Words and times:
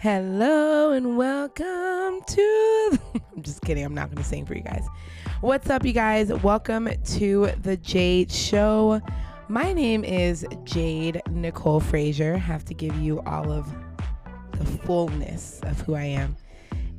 Hello 0.00 0.92
and 0.92 1.18
welcome 1.18 2.22
to. 2.26 2.98
I'm 3.36 3.42
just 3.42 3.60
kidding. 3.60 3.84
I'm 3.84 3.92
not 3.92 4.06
going 4.06 4.16
to 4.16 4.24
sing 4.24 4.46
for 4.46 4.54
you 4.54 4.62
guys. 4.62 4.86
What's 5.42 5.68
up, 5.68 5.84
you 5.84 5.92
guys? 5.92 6.32
Welcome 6.32 6.88
to 7.16 7.52
the 7.60 7.76
Jade 7.76 8.32
Show. 8.32 9.02
My 9.48 9.74
name 9.74 10.02
is 10.02 10.46
Jade 10.64 11.20
Nicole 11.28 11.80
Frazier. 11.80 12.38
Have 12.38 12.64
to 12.64 12.72
give 12.72 12.96
you 12.96 13.20
all 13.26 13.52
of 13.52 13.70
the 14.52 14.64
fullness 14.64 15.60
of 15.64 15.78
who 15.82 15.92
I 15.92 16.04
am. 16.04 16.34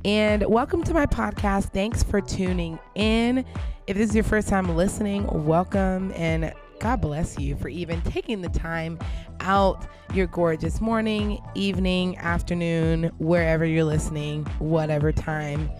And 0.04 0.46
welcome 0.46 0.84
to 0.84 0.94
my 0.94 1.06
podcast. 1.06 1.72
Thanks 1.72 2.04
for 2.04 2.20
tuning 2.20 2.78
in. 2.94 3.44
If 3.88 3.96
this 3.96 4.10
is 4.10 4.14
your 4.14 4.22
first 4.22 4.46
time 4.46 4.76
listening, 4.76 5.26
welcome 5.26 6.12
and 6.14 6.54
God 6.82 7.00
bless 7.00 7.38
you 7.38 7.54
for 7.54 7.68
even 7.68 8.00
taking 8.02 8.42
the 8.42 8.48
time 8.48 8.98
out 9.42 9.86
your 10.14 10.26
gorgeous 10.26 10.80
morning, 10.80 11.42
evening, 11.54 12.16
afternoon, 12.18 13.10
wherever 13.18 13.64
you're 13.64 13.84
listening, 13.84 14.44
whatever 14.58 15.12
time. 15.12 15.70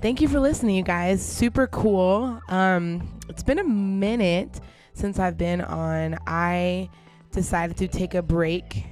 Thank 0.00 0.20
you 0.20 0.28
for 0.28 0.38
listening, 0.38 0.76
you 0.76 0.82
guys. 0.82 1.24
Super 1.24 1.66
cool. 1.66 2.40
Um, 2.48 3.08
it's 3.28 3.42
been 3.42 3.58
a 3.58 3.64
minute 3.64 4.60
since 4.92 5.18
I've 5.18 5.38
been 5.38 5.60
on. 5.60 6.18
I 6.26 6.90
decided 7.32 7.76
to 7.78 7.88
take 7.88 8.14
a 8.14 8.22
break 8.22 8.84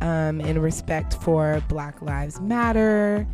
um, 0.00 0.40
in 0.40 0.58
respect 0.58 1.14
for 1.22 1.62
Black 1.68 2.02
Lives 2.02 2.40
Matter 2.40 3.26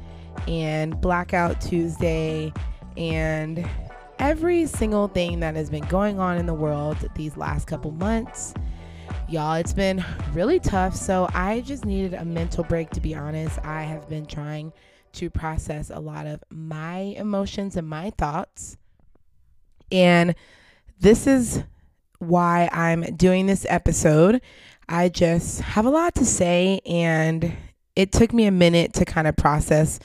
and 0.47 1.01
Blackout 1.01 1.61
Tuesday 1.61 2.53
and 2.97 3.69
every 4.19 4.67
single 4.67 5.09
thing 5.09 5.41
that 5.41 5.55
has 5.55 5.71
been 5.71 5.87
going 5.87 6.19
on 6.19 6.39
in 6.39 6.47
the 6.47 6.55
world 6.55 6.97
these 7.15 7.37
last 7.37 7.67
couple 7.67 7.91
months. 7.93 8.55
Y'all, 9.29 9.55
it's 9.55 9.73
been 9.73 10.05
really 10.33 10.61
tough. 10.61 10.95
So 10.95 11.29
I 11.35 11.61
just 11.61 11.85
needed 11.85 12.15
a 12.15 12.25
mental 12.25 12.63
break, 12.63 12.91
to 12.91 13.01
be 13.01 13.15
honest. 13.15 13.59
I 13.65 13.83
have 13.83 14.09
been 14.09 14.27
trying 14.27 14.73
to 15.15 15.31
process 15.31 15.91
a 15.91 15.99
lot 15.99 16.27
of 16.27 16.45
my 16.49 16.99
emotions 16.99 17.77
and 17.77 17.89
my 17.89 18.11
thoughts. 18.19 18.77
And 19.91 20.35
this 21.01 21.27
is 21.27 21.65
why 22.19 22.69
I'm 22.73 23.03
doing 23.17 23.47
this 23.47 23.67
episode. 23.69 24.41
I 24.89 25.09
just 25.09 25.61
have 25.61 25.87
a 25.87 25.91
lot 25.91 26.15
to 26.17 26.25
say, 26.25 26.81
and 26.87 27.53
it 27.97 28.13
took 28.13 28.33
me 28.33 28.47
a 28.47 28.53
minute 28.53 28.93
to 28.95 29.05
kind 29.05 29.27
of 29.27 29.37
process 29.37 29.99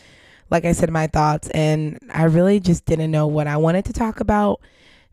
like 0.52 0.66
I 0.66 0.74
said, 0.74 0.92
my 0.92 1.08
thoughts, 1.08 1.50
and 1.52 1.98
I 2.14 2.26
really 2.26 2.59
just 2.59 2.86
didn't 2.86 3.09
know 3.09 3.26
what 3.26 3.48
I 3.48 3.56
wanted 3.56 3.86
to 3.86 3.94
talk 3.94 4.20
about. 4.20 4.59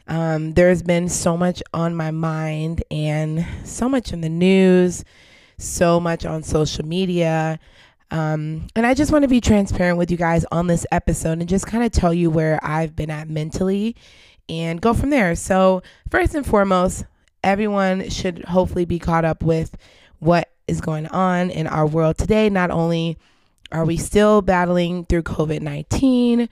Um, 0.09 0.55
there's 0.55 0.83
been 0.83 1.09
so 1.09 1.37
much 1.37 1.63
on 1.75 1.95
my 1.95 2.11
mind 2.11 2.83
and 2.91 3.47
so 3.65 3.89
much 3.89 4.13
in 4.13 4.23
the 4.23 4.29
news, 4.29 5.05
so 5.59 6.01
much 6.01 6.25
on 6.25 6.43
social 6.43 6.85
media. 6.85 7.61
Um, 8.11 8.69
and 8.75 8.87
I 8.87 8.95
just 8.95 9.13
want 9.13 9.23
to 9.23 9.29
be 9.29 9.41
transparent 9.41 9.99
with 9.99 10.11
you 10.11 10.17
guys 10.17 10.47
on 10.51 10.67
this 10.67 10.87
episode 10.91 11.41
and 11.41 11.49
just 11.49 11.67
kind 11.67 11.85
of 11.85 11.93
tell 11.93 12.15
you 12.15 12.31
where 12.31 12.59
I've 12.63 12.97
been 12.97 13.11
at 13.11 13.29
mentally 13.29 13.95
and 14.49 14.81
go 14.81 14.95
from 14.95 15.11
there. 15.11 15.35
So, 15.35 15.83
first 16.11 16.35
and 16.35 16.47
foremost, 16.47 17.05
everyone 17.45 18.09
should 18.09 18.45
hopefully 18.47 18.87
be 18.87 18.99
caught 18.99 19.27
up 19.27 19.43
with 19.43 19.77
what 20.21 20.49
is 20.67 20.81
going 20.81 21.07
on 21.09 21.51
in 21.51 21.67
our 21.67 21.87
world 21.87 22.17
today, 22.17 22.49
not 22.49 22.71
only 22.71 23.19
are 23.71 23.85
we 23.85 23.97
still 23.97 24.41
battling 24.41 25.05
through 25.05 25.23
COVID 25.23 25.61
19? 25.61 26.49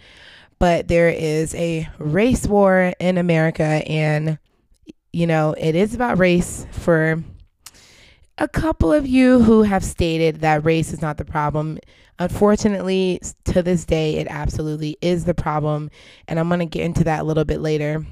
But 0.58 0.88
there 0.88 1.10
is 1.10 1.54
a 1.54 1.88
race 1.98 2.46
war 2.46 2.94
in 2.98 3.18
America, 3.18 3.62
and 3.62 4.38
you 5.12 5.26
know, 5.26 5.54
it 5.56 5.74
is 5.74 5.94
about 5.94 6.18
race 6.18 6.66
for 6.70 7.22
a 8.38 8.48
couple 8.48 8.92
of 8.92 9.06
you 9.06 9.40
who 9.40 9.62
have 9.62 9.82
stated 9.82 10.40
that 10.40 10.64
race 10.64 10.92
is 10.92 11.00
not 11.00 11.16
the 11.16 11.24
problem. 11.24 11.78
Unfortunately, 12.18 13.20
to 13.44 13.62
this 13.62 13.84
day, 13.84 14.16
it 14.16 14.26
absolutely 14.28 14.96
is 15.00 15.24
the 15.24 15.34
problem. 15.34 15.90
And 16.28 16.38
I'm 16.38 16.48
going 16.48 16.60
to 16.60 16.66
get 16.66 16.84
into 16.84 17.04
that 17.04 17.20
a 17.20 17.24
little 17.24 17.44
bit 17.44 17.60
later 17.60 18.04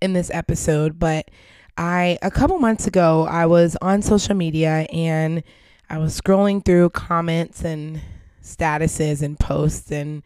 in 0.00 0.12
this 0.12 0.30
episode. 0.32 0.98
But 0.98 1.30
I, 1.78 2.18
a 2.22 2.30
couple 2.30 2.58
months 2.58 2.86
ago, 2.86 3.26
I 3.26 3.46
was 3.46 3.76
on 3.80 4.02
social 4.02 4.34
media 4.34 4.86
and 4.92 5.42
I 5.88 5.98
was 5.98 6.18
scrolling 6.20 6.64
through 6.64 6.90
comments 6.90 7.64
and 7.64 8.02
statuses 8.42 9.22
and 9.22 9.38
posts 9.38 9.90
and 9.90 10.22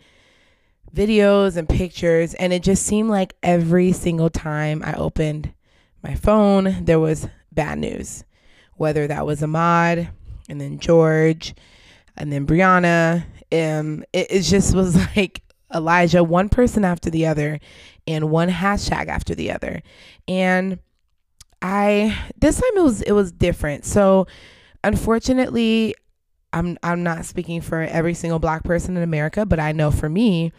videos 0.95 1.57
and 1.57 1.69
pictures. 1.69 2.35
And 2.35 2.53
it 2.53 2.63
just 2.63 2.85
seemed 2.85 3.11
like 3.11 3.35
every 3.43 3.93
single 3.93 4.31
time 4.31 4.83
I 4.85 4.95
opened 4.95 5.53
my 6.03 6.15
phone, 6.15 6.85
there 6.85 7.01
was 7.01 7.29
bad 7.51 7.79
news. 7.79 8.25
Whether 8.75 9.07
that 9.07 9.27
was 9.27 9.41
Ahmaud 9.41 10.09
and 10.49 10.61
then 10.61 10.79
George 10.79 11.55
and 12.17 12.33
then 12.33 12.47
Breonna. 12.47 13.25
Um, 13.53 14.05
it, 14.13 14.27
it 14.31 14.43
just 14.43 14.75
was 14.75 14.97
like 15.17 15.43
Elijah, 15.75 16.25
one 16.25 16.49
person 16.49 16.85
after 16.85 17.11
the 17.11 17.27
other, 17.27 17.61
and 18.07 18.31
one 18.31 18.49
hashtag 18.49 19.09
after 19.09 19.35
the 19.35 19.51
other. 19.53 19.83
And 20.29 20.79
I 21.61 22.19
this 22.37 22.57
time 22.57 22.77
it 22.77 22.83
was 22.83 23.03
it 23.03 23.13
was 23.13 23.33
different. 23.33 23.85
So 23.85 24.27
unfortunately, 24.83 25.95
I'm 26.53 26.77
I'm 26.83 27.03
not 27.03 27.25
speaking 27.25 27.61
for 27.61 27.83
every 27.83 28.15
single 28.15 28.39
black 28.39 28.65
person 28.65 28.97
in 28.97 29.03
America, 29.03 29.47
but 29.47 29.61
I 29.61 29.73
know 29.73 29.91
for 29.91 30.09
me, 30.09 30.53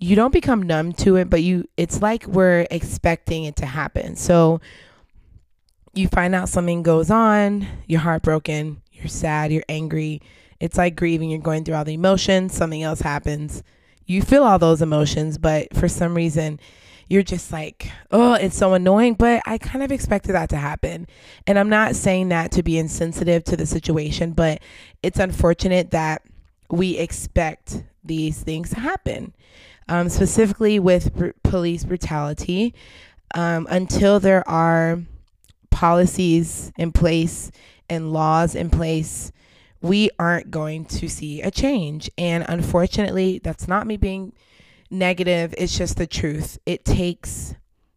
you 0.00 0.16
don't 0.16 0.32
become 0.32 0.62
numb 0.62 0.92
to 0.94 1.16
it, 1.16 1.28
but 1.28 1.42
you 1.42 1.68
it's 1.76 2.02
like 2.02 2.26
we're 2.26 2.66
expecting 2.70 3.44
it 3.44 3.56
to 3.56 3.66
happen. 3.66 4.16
So 4.16 4.60
you 5.92 6.08
find 6.08 6.34
out 6.34 6.48
something 6.48 6.82
goes 6.82 7.10
on, 7.10 7.66
you're 7.86 8.00
heartbroken, 8.00 8.80
you're 8.92 9.08
sad, 9.08 9.52
you're 9.52 9.62
angry. 9.68 10.22
It's 10.58 10.78
like 10.78 10.96
grieving, 10.96 11.30
you're 11.30 11.40
going 11.40 11.64
through 11.64 11.74
all 11.74 11.84
the 11.84 11.94
emotions, 11.94 12.54
something 12.54 12.82
else 12.82 13.00
happens. 13.00 13.62
You 14.06 14.22
feel 14.22 14.42
all 14.42 14.58
those 14.58 14.82
emotions, 14.82 15.38
but 15.38 15.74
for 15.76 15.86
some 15.86 16.14
reason 16.14 16.58
you're 17.08 17.22
just 17.24 17.52
like, 17.52 17.90
oh, 18.12 18.34
it's 18.34 18.56
so 18.56 18.72
annoying. 18.72 19.14
But 19.14 19.42
I 19.44 19.58
kind 19.58 19.82
of 19.82 19.90
expected 19.90 20.32
that 20.32 20.48
to 20.50 20.56
happen. 20.56 21.08
And 21.46 21.58
I'm 21.58 21.68
not 21.68 21.96
saying 21.96 22.28
that 22.28 22.52
to 22.52 22.62
be 22.62 22.78
insensitive 22.78 23.42
to 23.44 23.56
the 23.56 23.66
situation, 23.66 24.32
but 24.32 24.62
it's 25.02 25.18
unfortunate 25.18 25.90
that 25.90 26.22
we 26.70 26.96
expect 26.96 27.82
these 28.04 28.40
things 28.40 28.70
to 28.70 28.80
happen. 28.80 29.34
Um, 29.90 30.08
specifically 30.08 30.78
with 30.78 31.14
br- 31.14 31.30
police 31.42 31.84
brutality, 31.84 32.74
um, 33.34 33.66
until 33.68 34.20
there 34.20 34.48
are 34.48 35.02
policies 35.70 36.72
in 36.78 36.92
place 36.92 37.50
and 37.88 38.12
laws 38.12 38.54
in 38.54 38.70
place, 38.70 39.32
we 39.82 40.10
aren't 40.18 40.50
going 40.50 40.84
to 40.84 41.08
see 41.08 41.42
a 41.42 41.50
change. 41.50 42.08
And 42.16 42.44
unfortunately, 42.48 43.40
that's 43.42 43.66
not 43.66 43.86
me 43.86 43.96
being 43.96 44.32
negative. 44.90 45.54
It's 45.58 45.76
just 45.76 45.96
the 45.96 46.06
truth. 46.06 46.58
It 46.66 46.84
takes 46.84 47.54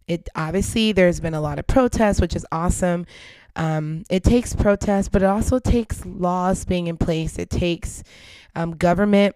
it 0.08 0.28
obviously 0.36 0.92
there's 0.92 1.20
been 1.20 1.34
a 1.34 1.42
lot 1.42 1.60
of 1.60 1.68
protests, 1.68 2.20
which 2.20 2.36
is 2.36 2.46
awesome. 2.52 3.06
Um, 3.56 4.04
it 4.10 4.24
takes 4.24 4.56
protests, 4.56 5.10
but 5.10 5.22
it 5.22 5.28
also 5.28 5.60
takes 5.60 6.06
laws 6.06 6.66
being 6.66 6.88
in 6.88 6.98
place. 6.98 7.38
It 7.38 7.50
takes 7.50 8.04
um, 8.56 8.72
government 8.76 9.36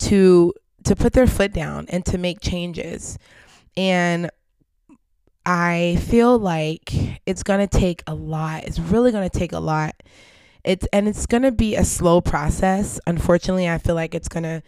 to 0.00 0.52
to 0.84 0.96
put 0.96 1.12
their 1.12 1.26
foot 1.26 1.52
down 1.52 1.86
and 1.88 2.04
to 2.06 2.18
make 2.18 2.40
changes. 2.40 3.18
And 3.76 4.30
I 5.44 5.98
feel 6.08 6.38
like 6.38 6.92
it's 7.26 7.42
gonna 7.42 7.66
take 7.66 8.02
a 8.06 8.14
lot. 8.14 8.64
It's 8.64 8.78
really 8.78 9.12
gonna 9.12 9.30
take 9.30 9.52
a 9.52 9.60
lot. 9.60 9.94
It's 10.64 10.86
and 10.92 11.08
it's 11.08 11.26
gonna 11.26 11.52
be 11.52 11.76
a 11.76 11.84
slow 11.84 12.20
process. 12.20 13.00
Unfortunately, 13.06 13.68
I 13.68 13.78
feel 13.78 13.94
like 13.94 14.14
it's 14.14 14.28
gonna 14.28 14.62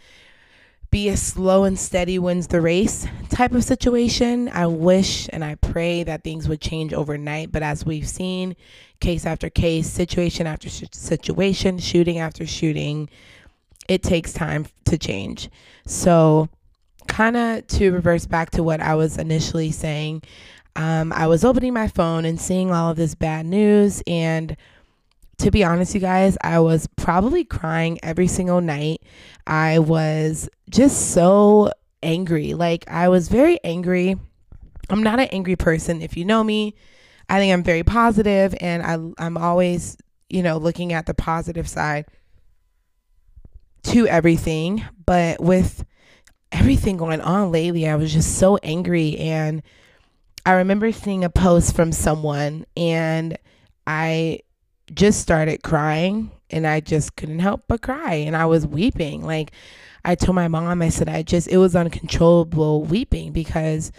be 0.93 1.09
a 1.09 1.17
slow 1.17 1.63
and 1.63 1.79
steady 1.79 2.19
wins 2.19 2.47
the 2.47 2.61
race 2.61 3.07
type 3.29 3.51
of 3.53 3.63
situation. 3.63 4.47
I 4.53 4.67
wish 4.67 5.27
and 5.33 5.43
I 5.43 5.55
pray 5.55 6.03
that 6.03 6.23
things 6.23 6.47
would 6.47 6.61
change 6.61 6.93
overnight, 6.93 7.51
but 7.51 7.63
as 7.63 7.83
we've 7.83 8.07
seen, 8.07 8.55
case 8.99 9.25
after 9.25 9.49
case, 9.49 9.89
situation 9.89 10.45
after 10.45 10.69
situation, 10.69 11.79
shooting 11.79 12.19
after 12.19 12.45
shooting, 12.45 13.09
it 13.87 14.03
takes 14.03 14.33
time 14.33 14.65
to 14.85 14.97
change. 14.97 15.49
So, 15.85 16.49
kind 17.07 17.35
of 17.35 17.67
to 17.67 17.91
reverse 17.91 18.25
back 18.25 18.51
to 18.51 18.63
what 18.63 18.79
I 18.81 18.95
was 18.95 19.17
initially 19.17 19.71
saying, 19.71 20.23
um, 20.75 21.13
I 21.13 21.27
was 21.27 21.43
opening 21.43 21.73
my 21.73 21.87
phone 21.87 22.25
and 22.25 22.39
seeing 22.39 22.71
all 22.71 22.91
of 22.91 22.97
this 22.97 23.15
bad 23.15 23.45
news 23.45 24.01
and 24.07 24.55
to 25.39 25.51
be 25.51 25.63
honest, 25.63 25.93
you 25.93 25.99
guys, 25.99 26.37
I 26.41 26.59
was 26.59 26.87
probably 26.95 27.43
crying 27.43 27.99
every 28.03 28.27
single 28.27 28.61
night. 28.61 29.01
I 29.45 29.79
was 29.79 30.49
just 30.69 31.11
so 31.11 31.71
angry. 32.01 32.53
Like, 32.53 32.85
I 32.87 33.09
was 33.09 33.29
very 33.29 33.59
angry. 33.63 34.15
I'm 34.89 35.03
not 35.03 35.19
an 35.19 35.27
angry 35.31 35.55
person. 35.55 36.01
If 36.01 36.15
you 36.15 36.23
know 36.23 36.43
me, 36.43 36.75
I 37.29 37.39
think 37.39 37.51
I'm 37.51 37.63
very 37.63 37.83
positive 37.83 38.55
and 38.61 38.83
I, 38.83 39.23
I'm 39.23 39.37
always, 39.37 39.97
you 40.29 40.43
know, 40.43 40.57
looking 40.57 40.93
at 40.93 41.07
the 41.07 41.13
positive 41.13 41.67
side 41.67 42.05
to 43.83 44.07
everything. 44.07 44.83
But 45.05 45.41
with 45.41 45.85
everything 46.51 46.97
going 46.97 47.21
on 47.21 47.51
lately, 47.51 47.87
I 47.87 47.95
was 47.95 48.13
just 48.13 48.37
so 48.37 48.57
angry. 48.57 49.17
And 49.17 49.63
I 50.45 50.53
remember 50.53 50.91
seeing 50.91 51.23
a 51.23 51.29
post 51.29 51.75
from 51.75 51.91
someone 51.91 52.65
and 52.75 53.37
I 53.87 54.39
just 54.93 55.21
started 55.21 55.63
crying 55.63 56.31
and 56.49 56.67
I 56.67 56.79
just 56.79 57.15
couldn't 57.15 57.39
help 57.39 57.63
but 57.67 57.81
cry 57.81 58.13
and 58.15 58.35
I 58.35 58.45
was 58.45 58.67
weeping. 58.67 59.25
Like 59.25 59.51
I 60.05 60.15
told 60.15 60.35
my 60.35 60.47
mom, 60.47 60.81
I 60.81 60.89
said 60.89 61.09
I 61.09 61.23
just 61.23 61.47
it 61.47 61.57
was 61.57 61.75
uncontrollable 61.75 62.83
weeping 62.83 63.31
because 63.31 63.91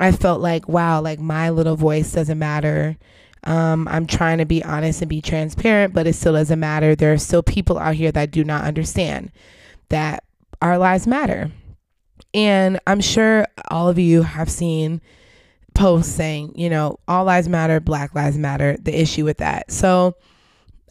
I 0.00 0.12
felt 0.12 0.40
like 0.40 0.68
wow, 0.68 1.00
like 1.00 1.20
my 1.20 1.50
little 1.50 1.76
voice 1.76 2.12
doesn't 2.12 2.38
matter. 2.38 2.96
Um, 3.44 3.86
I'm 3.88 4.06
trying 4.06 4.38
to 4.38 4.44
be 4.44 4.62
honest 4.64 5.00
and 5.00 5.08
be 5.08 5.20
transparent, 5.20 5.94
but 5.94 6.06
it 6.06 6.14
still 6.14 6.32
doesn't 6.32 6.58
matter. 6.58 6.94
There 6.94 7.12
are 7.12 7.18
still 7.18 7.42
people 7.42 7.78
out 7.78 7.94
here 7.94 8.12
that 8.12 8.30
do 8.30 8.44
not 8.44 8.64
understand 8.64 9.30
that 9.88 10.24
our 10.60 10.78
lives 10.78 11.06
matter. 11.06 11.50
And 12.34 12.78
I'm 12.86 13.00
sure 13.00 13.46
all 13.70 13.88
of 13.88 13.98
you 13.98 14.22
have 14.22 14.50
seen 14.50 15.00
posts 15.74 16.12
saying, 16.12 16.52
you 16.56 16.68
know, 16.68 16.98
all 17.06 17.24
lives 17.24 17.48
matter, 17.48 17.80
black 17.80 18.14
lives 18.14 18.36
matter, 18.36 18.76
the 18.80 19.00
issue 19.00 19.24
with 19.24 19.38
that. 19.38 19.70
So 19.70 20.16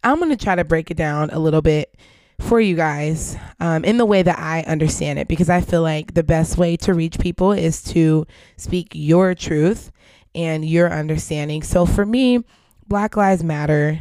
I'm 0.04 0.18
going 0.18 0.36
to 0.36 0.44
try 0.44 0.56
to 0.56 0.64
break 0.64 0.90
it 0.90 0.98
down 0.98 1.30
a 1.32 1.40
little 1.40 1.62
bit 1.62 1.94
for 2.40 2.60
you 2.60 2.76
guys 2.76 3.36
um, 3.60 3.84
in 3.84 3.98
the 3.98 4.06
way 4.06 4.22
that 4.22 4.38
I 4.38 4.62
understand 4.62 5.20
it 5.20 5.28
because 5.28 5.50
I 5.50 5.62
feel 5.62 5.82
like 5.82 6.14
the 6.14 6.24
best 6.24 6.58
way 6.58 6.78
to 6.78 6.94
reach 6.94 7.20
people 7.20 7.52
is 7.52 7.82
to 7.86 8.26
speak 8.58 8.90
your 8.94 9.34
truth 9.34 9.92
and 10.36 10.66
your 10.66 10.92
understanding. 10.92 11.64
So 11.64 11.86
for 11.86 12.06
me, 12.06 12.44
Black 12.88 13.18
Lives 13.18 13.44
Matter, 13.44 14.00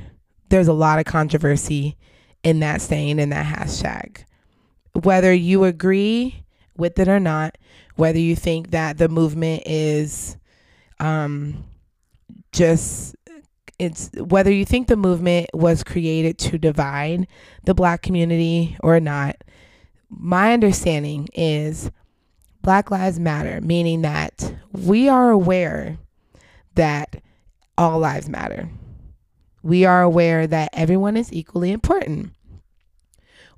there's 0.49 0.69
a 0.69 0.73
lot 0.73 0.99
of 0.99 1.05
controversy 1.05 1.97
in 2.43 2.61
that 2.61 2.81
saying, 2.81 3.19
in 3.19 3.31
that 3.31 3.47
hashtag. 3.47 4.25
Whether 4.93 5.33
you 5.33 5.65
agree 5.65 6.45
with 6.77 6.99
it 6.99 7.09
or 7.09 7.21
not, 7.21 7.59
whether 7.97 8.19
you 8.19 8.37
think 8.37 8.71
that 8.71 8.99
the 8.99 9.09
movement 9.09 9.63
is 9.67 10.37
um, 11.01 11.65
just 12.53 13.17
it's 13.79 14.11
whether 14.15 14.51
you 14.51 14.65
think 14.65 14.89
the 14.89 14.97
movement 14.97 15.51
was 15.53 15.85
created 15.85 16.39
to 16.39 16.59
divide 16.59 17.27
the 17.65 17.75
black 17.75 18.03
community 18.03 18.77
or 18.83 18.99
not 19.01 19.37
my 20.09 20.53
understanding 20.53 21.29
is 21.35 21.91
black 22.63 22.91
lives 22.91 23.21
matter 23.21 23.61
meaning 23.61 24.03
that 24.03 24.55
we 24.73 25.09
are 25.09 25.31
aware 25.31 25.99
that 26.77 27.23
all 27.77 27.99
lives 27.99 28.29
matter. 28.29 28.69
We 29.63 29.85
are 29.85 30.03
aware 30.03 30.47
that 30.47 30.71
everyone 30.73 31.17
is 31.17 31.33
equally 31.33 31.73
important. 31.73 32.33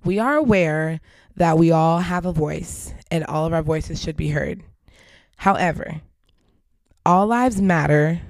We 0.04 0.18
are 0.18 0.36
aware 0.36 1.00
that 1.36 1.58
we 1.58 1.70
all 1.70 1.98
have 1.98 2.26
a 2.26 2.32
voice 2.32 2.94
and 3.10 3.24
all 3.24 3.46
of 3.46 3.52
our 3.52 3.62
voices 3.62 4.00
should 4.02 4.16
be 4.16 4.30
heard. 4.30 4.62
However 5.36 6.00
all 7.06 7.26
lives 7.26 7.60
matter 7.60 8.20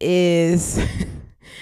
is 0.00 0.80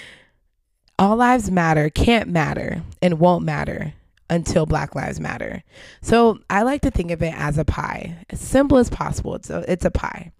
all 0.99 1.17
lives 1.17 1.51
matter 1.51 1.89
can't 1.89 2.29
matter 2.29 2.81
and 3.01 3.19
won't 3.19 3.43
matter 3.43 3.93
until 4.29 4.65
black 4.65 4.95
lives 4.95 5.19
matter. 5.19 5.63
So 6.01 6.39
i 6.49 6.61
like 6.61 6.81
to 6.81 6.91
think 6.91 7.11
of 7.11 7.21
it 7.21 7.33
as 7.35 7.57
a 7.57 7.65
pie 7.65 8.25
as 8.29 8.39
simple 8.39 8.77
as 8.77 8.89
possible. 8.89 9.35
It's 9.35 9.49
a, 9.49 9.69
it's 9.71 9.85
a 9.85 9.91
pie 9.91 10.31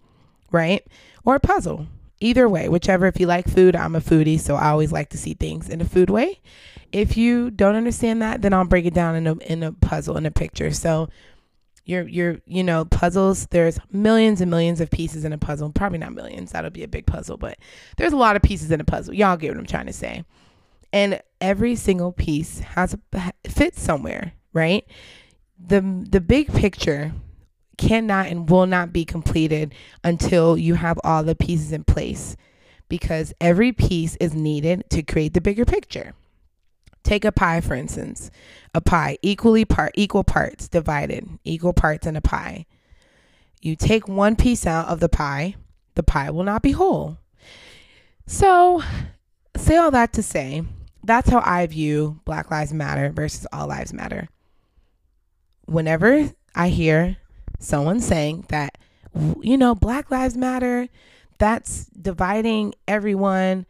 right? 0.52 0.86
Or 1.24 1.34
a 1.36 1.40
puzzle. 1.40 1.86
Either 2.20 2.48
way 2.48 2.68
whichever 2.68 3.06
if 3.06 3.18
you 3.18 3.26
like 3.26 3.48
food 3.48 3.74
i'm 3.74 3.96
a 3.96 4.00
foodie 4.00 4.38
so 4.38 4.54
i 4.54 4.68
always 4.68 4.92
like 4.92 5.08
to 5.08 5.18
see 5.18 5.34
things 5.34 5.68
in 5.68 5.80
a 5.80 5.84
food 5.84 6.08
way. 6.08 6.40
If 6.92 7.16
you 7.16 7.50
don't 7.50 7.74
understand 7.74 8.22
that 8.22 8.42
then 8.42 8.52
i'll 8.52 8.64
break 8.64 8.84
it 8.84 8.94
down 8.94 9.16
in 9.16 9.26
a, 9.26 9.34
in 9.38 9.62
a 9.64 9.72
puzzle 9.72 10.16
in 10.16 10.24
a 10.24 10.30
picture. 10.30 10.70
So 10.70 11.08
you're 11.84 12.06
you're 12.06 12.36
you 12.46 12.62
know 12.62 12.84
puzzles 12.84 13.46
there's 13.48 13.80
millions 13.90 14.40
and 14.40 14.52
millions 14.52 14.80
of 14.80 14.88
pieces 14.88 15.24
in 15.24 15.32
a 15.32 15.38
puzzle. 15.38 15.70
Probably 15.70 15.98
not 15.98 16.12
millions 16.12 16.52
that'll 16.52 16.70
be 16.70 16.84
a 16.84 16.88
big 16.88 17.06
puzzle 17.06 17.38
but 17.38 17.58
there's 17.96 18.12
a 18.12 18.16
lot 18.16 18.36
of 18.36 18.42
pieces 18.42 18.70
in 18.70 18.80
a 18.80 18.84
puzzle. 18.84 19.14
Y'all 19.14 19.36
get 19.36 19.50
what 19.50 19.58
i'm 19.58 19.66
trying 19.66 19.86
to 19.86 19.92
say. 19.92 20.24
And 20.92 21.20
every 21.40 21.74
single 21.74 22.12
piece 22.12 22.60
has 22.60 22.94
a 22.94 23.32
fits 23.48 23.82
somewhere 23.82 24.34
right? 24.52 24.86
The 25.58 25.80
the 26.08 26.20
big 26.20 26.52
picture 26.52 27.12
cannot 27.78 28.26
and 28.26 28.48
will 28.48 28.66
not 28.66 28.92
be 28.92 29.04
completed 29.04 29.74
until 30.04 30.56
you 30.56 30.74
have 30.74 30.98
all 31.04 31.22
the 31.22 31.34
pieces 31.34 31.72
in 31.72 31.84
place 31.84 32.36
because 32.88 33.32
every 33.40 33.72
piece 33.72 34.16
is 34.16 34.34
needed 34.34 34.84
to 34.90 35.02
create 35.02 35.34
the 35.34 35.40
bigger 35.40 35.64
picture 35.64 36.12
Take 37.02 37.24
a 37.24 37.32
pie, 37.32 37.60
for 37.60 37.74
instance, 37.74 38.30
a 38.74 38.80
pie, 38.80 39.18
equally 39.22 39.64
part, 39.64 39.92
equal 39.94 40.24
parts 40.24 40.68
divided, 40.68 41.28
equal 41.44 41.72
parts 41.72 42.06
in 42.06 42.16
a 42.16 42.20
pie. 42.20 42.66
You 43.60 43.76
take 43.76 44.06
one 44.06 44.36
piece 44.36 44.66
out 44.66 44.88
of 44.88 45.00
the 45.00 45.08
pie, 45.08 45.56
the 45.94 46.02
pie 46.02 46.30
will 46.30 46.44
not 46.44 46.62
be 46.62 46.72
whole. 46.72 47.18
So, 48.26 48.82
say 49.56 49.76
all 49.76 49.90
that 49.90 50.12
to 50.14 50.22
say, 50.22 50.62
that's 51.02 51.28
how 51.28 51.42
I 51.44 51.66
view 51.66 52.20
Black 52.24 52.50
Lives 52.50 52.72
Matter 52.72 53.10
versus 53.10 53.46
All 53.52 53.66
Lives 53.66 53.92
Matter. 53.92 54.28
Whenever 55.66 56.30
I 56.54 56.68
hear 56.68 57.16
someone 57.62 58.00
saying 58.00 58.46
that, 58.48 58.78
you 59.40 59.56
know, 59.56 59.74
Black 59.74 60.10
Lives 60.10 60.36
Matter, 60.36 60.88
that's 61.38 61.86
dividing 61.86 62.74
everyone 62.86 63.66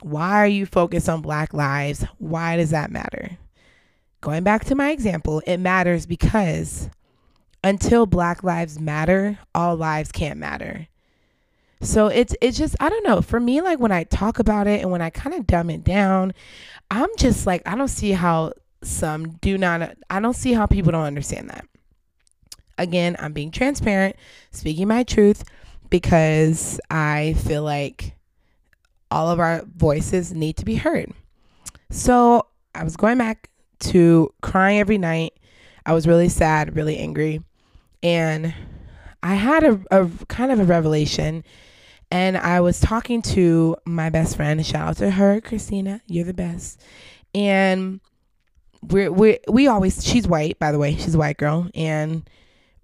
why 0.00 0.36
are 0.36 0.46
you 0.46 0.66
focused 0.66 1.08
on 1.08 1.22
Black 1.22 1.52
lives? 1.52 2.04
Why 2.18 2.56
does 2.56 2.70
that 2.70 2.90
matter? 2.90 3.38
Going 4.20 4.44
back 4.44 4.64
to 4.66 4.74
my 4.74 4.90
example, 4.90 5.42
it 5.46 5.58
matters 5.58 6.06
because 6.06 6.88
until 7.62 8.06
Black 8.06 8.42
lives 8.42 8.78
matter, 8.78 9.38
all 9.54 9.76
lives 9.76 10.12
can't 10.12 10.38
matter. 10.38 10.88
So 11.80 12.08
it's 12.08 12.34
it's 12.40 12.58
just 12.58 12.74
I 12.80 12.88
don't 12.88 13.04
know. 13.04 13.22
For 13.22 13.38
me, 13.38 13.60
like 13.60 13.78
when 13.78 13.92
I 13.92 14.04
talk 14.04 14.40
about 14.40 14.66
it 14.66 14.80
and 14.80 14.90
when 14.90 15.02
I 15.02 15.10
kind 15.10 15.34
of 15.34 15.46
dumb 15.46 15.70
it 15.70 15.84
down, 15.84 16.34
I'm 16.90 17.10
just 17.16 17.46
like 17.46 17.62
I 17.66 17.76
don't 17.76 17.88
see 17.88 18.12
how 18.12 18.52
some 18.82 19.30
do 19.40 19.56
not 19.56 19.96
I 20.10 20.18
don't 20.20 20.34
see 20.34 20.52
how 20.52 20.66
people 20.66 20.90
don't 20.90 21.04
understand 21.04 21.50
that. 21.50 21.66
Again, 22.78 23.16
I'm 23.18 23.32
being 23.32 23.50
transparent, 23.50 24.16
speaking 24.50 24.88
my 24.88 25.02
truth 25.02 25.44
because 25.90 26.80
I 26.90 27.34
feel 27.38 27.62
like 27.62 28.16
all 29.10 29.28
of 29.30 29.40
our 29.40 29.62
voices 29.76 30.32
need 30.32 30.56
to 30.58 30.64
be 30.64 30.76
heard. 30.76 31.12
So 31.90 32.46
I 32.74 32.84
was 32.84 32.96
going 32.96 33.18
back 33.18 33.50
to 33.80 34.32
crying 34.42 34.78
every 34.78 34.98
night. 34.98 35.34
I 35.86 35.94
was 35.94 36.06
really 36.06 36.28
sad, 36.28 36.76
really 36.76 36.98
angry. 36.98 37.42
And 38.02 38.54
I 39.22 39.34
had 39.34 39.64
a, 39.64 39.80
a 39.90 40.08
kind 40.28 40.52
of 40.52 40.60
a 40.60 40.64
revelation. 40.64 41.44
And 42.10 42.36
I 42.36 42.60
was 42.60 42.80
talking 42.80 43.22
to 43.22 43.76
my 43.84 44.10
best 44.10 44.36
friend. 44.36 44.64
Shout 44.64 44.88
out 44.88 44.96
to 44.98 45.10
her, 45.10 45.40
Christina. 45.40 46.02
You're 46.06 46.24
the 46.24 46.34
best. 46.34 46.80
And 47.34 48.00
we're, 48.82 49.10
we 49.10 49.38
we 49.48 49.66
always 49.66 50.04
she's 50.04 50.28
white 50.28 50.58
by 50.58 50.70
the 50.70 50.78
way 50.78 50.94
she's 50.94 51.14
a 51.14 51.18
white 51.18 51.36
girl 51.36 51.68
and 51.74 52.28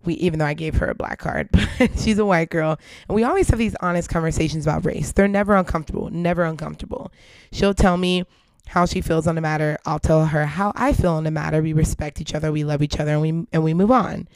we 0.04 0.14
even 0.14 0.38
though 0.38 0.46
I 0.46 0.54
gave 0.54 0.76
her 0.76 0.88
a 0.88 0.94
black 0.94 1.18
card, 1.18 1.48
but 1.52 1.98
she's 1.98 2.18
a 2.18 2.26
white 2.26 2.50
girl. 2.50 2.78
And 3.08 3.14
we 3.14 3.24
always 3.24 3.48
have 3.50 3.58
these 3.58 3.76
honest 3.80 4.08
conversations 4.08 4.66
about 4.66 4.84
race. 4.84 5.12
They're 5.12 5.28
never 5.28 5.54
uncomfortable, 5.54 6.10
never 6.10 6.44
uncomfortable. 6.44 7.12
She'll 7.52 7.74
tell 7.74 7.96
me 7.96 8.24
how 8.68 8.86
she 8.86 9.00
feels 9.00 9.26
on 9.26 9.34
the 9.34 9.40
matter. 9.40 9.78
I'll 9.84 9.98
tell 9.98 10.26
her 10.26 10.46
how 10.46 10.72
I 10.74 10.92
feel 10.92 11.12
on 11.12 11.24
the 11.24 11.30
matter. 11.30 11.62
We 11.62 11.72
respect 11.72 12.20
each 12.20 12.34
other, 12.34 12.50
we 12.50 12.64
love 12.64 12.82
each 12.82 12.98
other, 12.98 13.12
and 13.12 13.22
we 13.22 13.46
and 13.52 13.62
we 13.64 13.74
move 13.74 13.90
on. 13.90 14.28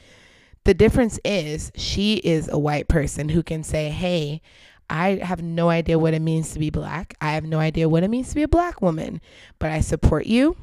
The 0.65 0.73
difference 0.73 1.19
is 1.23 1.71
she 1.75 2.15
is 2.17 2.47
a 2.49 2.59
white 2.59 2.87
person 2.87 3.29
who 3.29 3.43
can 3.43 3.63
say, 3.63 3.89
"Hey, 3.89 4.41
I 4.89 5.15
have 5.23 5.41
no 5.41 5.69
idea 5.69 5.99
what 5.99 6.13
it 6.13 6.21
means 6.21 6.51
to 6.53 6.59
be 6.59 6.69
black. 6.69 7.15
I 7.21 7.33
have 7.33 7.45
no 7.45 7.59
idea 7.59 7.87
what 7.87 8.03
it 8.03 8.09
means 8.09 8.29
to 8.29 8.35
be 8.35 8.43
a 8.43 8.47
black 8.47 8.81
woman, 8.81 9.21
but 9.59 9.71
I 9.71 9.81
support 9.81 10.25
you 10.25 10.57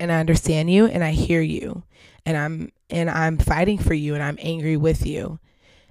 and 0.00 0.12
I 0.12 0.20
understand 0.20 0.70
you 0.70 0.86
and 0.86 1.02
I 1.02 1.12
hear 1.12 1.40
you 1.40 1.82
and 2.24 2.36
I'm 2.36 2.72
and 2.90 3.10
I'm 3.10 3.38
fighting 3.38 3.78
for 3.78 3.94
you 3.94 4.14
and 4.14 4.22
I'm 4.22 4.38
angry 4.40 4.76
with 4.76 5.06
you. 5.06 5.38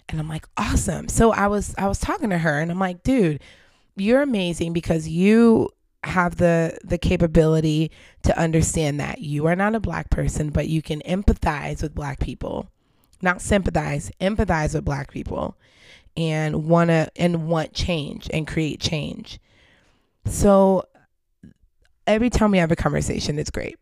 And 0.10 0.20
I'm 0.20 0.30
like, 0.30 0.48
awesome. 0.56 1.10
So 1.10 1.32
I 1.32 1.48
was 1.48 1.76
I 1.78 1.88
was 1.88 2.00
talking 2.00 2.30
to 2.30 2.38
her 2.38 2.60
and 2.60 2.72
I'm 2.72 2.80
like, 2.80 3.04
dude, 3.04 3.42
you're 3.96 4.22
amazing 4.22 4.74
because 4.74 5.08
you 5.08 5.70
have 6.04 6.38
the 6.38 6.78
the 6.84 6.98
capability 6.98 7.92
to 8.24 8.38
understand 8.38 9.00
that 9.00 9.20
you 9.20 9.48
are 9.48 9.56
not 9.56 9.76
a 9.76 9.80
black 9.80 10.10
person, 10.10 10.50
but 10.50 10.70
you 10.70 10.82
can 10.82 11.02
empathize 11.02 11.82
with 11.82 11.96
black 11.96 12.20
people. 12.20 12.70
Not 13.22 13.42
sympathize, 13.42 14.12
empathize 14.22 14.76
with 14.76 14.86
black 14.86 15.12
people 15.12 15.58
and 16.16 16.68
wanna 16.68 17.10
and 17.16 17.48
want 17.48 17.74
change 17.74 18.30
and 18.32 18.48
create 18.48 18.80
change. 18.80 19.40
So 20.26 20.88
every 22.06 22.30
time 22.30 22.52
we 22.52 22.60
have 22.60 22.72
a 22.72 22.76
conversation, 22.76 23.40
it's 23.40 23.50
great. 23.50 23.78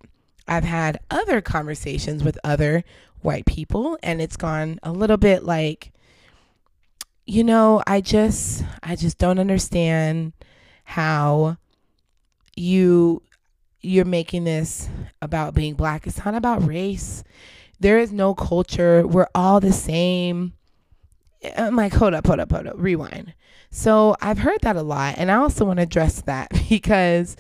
I've 0.47 0.63
had 0.63 0.99
other 1.09 1.41
conversations 1.41 2.23
with 2.23 2.37
other 2.43 2.83
white 3.21 3.45
people 3.45 3.97
and 4.03 4.21
it's 4.21 4.37
gone 4.37 4.79
a 4.83 4.91
little 4.91 5.17
bit 5.17 5.43
like 5.43 5.91
you 7.25 7.43
know, 7.43 7.81
I 7.87 8.01
just 8.01 8.63
I 8.83 8.95
just 8.95 9.17
don't 9.17 9.39
understand 9.39 10.33
how 10.83 11.57
you 12.55 13.21
you're 13.81 14.05
making 14.05 14.43
this 14.43 14.89
about 15.21 15.53
being 15.53 15.73
black. 15.73 16.07
It's 16.07 16.23
not 16.23 16.35
about 16.35 16.65
race. 16.65 17.23
There 17.79 17.99
is 17.99 18.11
no 18.11 18.33
culture. 18.33 19.05
We're 19.05 19.27
all 19.35 19.59
the 19.59 19.73
same. 19.73 20.53
I'm 21.57 21.75
like, 21.75 21.93
hold 21.93 22.13
up, 22.13 22.25
hold 22.25 22.39
up, 22.39 22.51
hold 22.51 22.67
up, 22.67 22.75
rewind. 22.77 23.33
So 23.69 24.15
I've 24.21 24.39
heard 24.39 24.61
that 24.61 24.75
a 24.75 24.81
lot. 24.81 25.15
And 25.17 25.29
I 25.29 25.35
also 25.35 25.65
want 25.65 25.77
to 25.77 25.83
address 25.83 26.21
that 26.21 26.49
because 26.69 27.35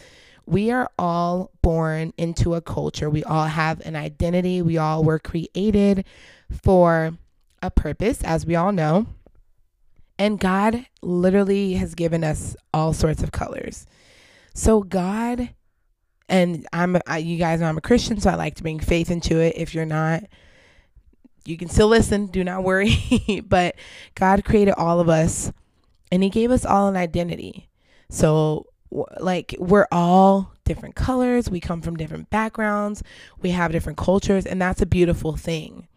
we 0.45 0.71
are 0.71 0.89
all 0.97 1.51
born 1.61 2.13
into 2.17 2.53
a 2.53 2.61
culture. 2.61 3.09
We 3.09 3.23
all 3.23 3.45
have 3.45 3.81
an 3.81 3.95
identity. 3.95 4.61
We 4.61 4.77
all 4.77 5.03
were 5.03 5.19
created 5.19 6.05
for 6.63 7.17
a 7.61 7.71
purpose, 7.71 8.23
as 8.23 8.45
we 8.45 8.55
all 8.55 8.71
know. 8.71 9.07
And 10.17 10.39
God 10.39 10.85
literally 11.01 11.73
has 11.73 11.95
given 11.95 12.23
us 12.23 12.55
all 12.73 12.93
sorts 12.93 13.23
of 13.23 13.31
colors. 13.31 13.85
So, 14.53 14.81
God, 14.81 15.49
and 16.29 16.65
I'm, 16.71 16.97
I, 17.05 17.17
you 17.17 17.37
guys 17.37 17.59
know 17.59 17.67
I'm 17.67 17.77
a 17.77 17.81
Christian, 17.81 18.19
so 18.19 18.29
I 18.29 18.35
like 18.35 18.55
to 18.55 18.63
bring 18.63 18.79
faith 18.79 19.11
into 19.11 19.39
it. 19.39 19.55
If 19.57 19.73
you're 19.73 19.85
not, 19.85 20.23
you 21.43 21.57
can 21.57 21.67
still 21.67 21.87
listen, 21.87 22.27
do 22.27 22.43
not 22.43 22.63
worry. 22.63 22.95
but 23.45 23.75
God 24.15 24.45
created 24.45 24.75
all 24.77 24.99
of 24.99 25.09
us 25.09 25.51
and 26.11 26.23
He 26.23 26.29
gave 26.29 26.51
us 26.51 26.65
all 26.65 26.87
an 26.87 26.95
identity. 26.95 27.69
So, 28.09 28.67
like 29.19 29.55
we're 29.59 29.87
all 29.91 30.53
different 30.63 30.95
colors, 30.95 31.49
we 31.49 31.59
come 31.59 31.81
from 31.81 31.95
different 31.95 32.29
backgrounds, 32.29 33.03
we 33.41 33.51
have 33.51 33.71
different 33.71 33.97
cultures, 33.97 34.45
and 34.45 34.61
that's 34.61 34.81
a 34.81 34.85
beautiful 34.85 35.35
thing. 35.35 35.87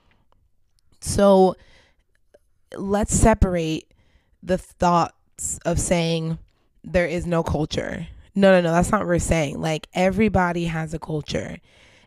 So 1.01 1.57
let's 2.77 3.15
separate 3.15 3.93
the 4.43 4.59
thoughts 4.59 5.59
of 5.65 5.79
saying 5.79 6.39
there 6.85 7.07
is 7.07 7.27
no 7.27 7.43
culture. 7.43 8.07
No, 8.35 8.53
no, 8.53 8.61
no, 8.61 8.73
that's 8.73 8.91
not 8.91 9.01
what 9.01 9.09
we're 9.09 9.19
saying. 9.19 9.61
Like 9.61 9.89
everybody 9.95 10.65
has 10.67 10.95
a 10.95 10.99
culture. 10.99 11.59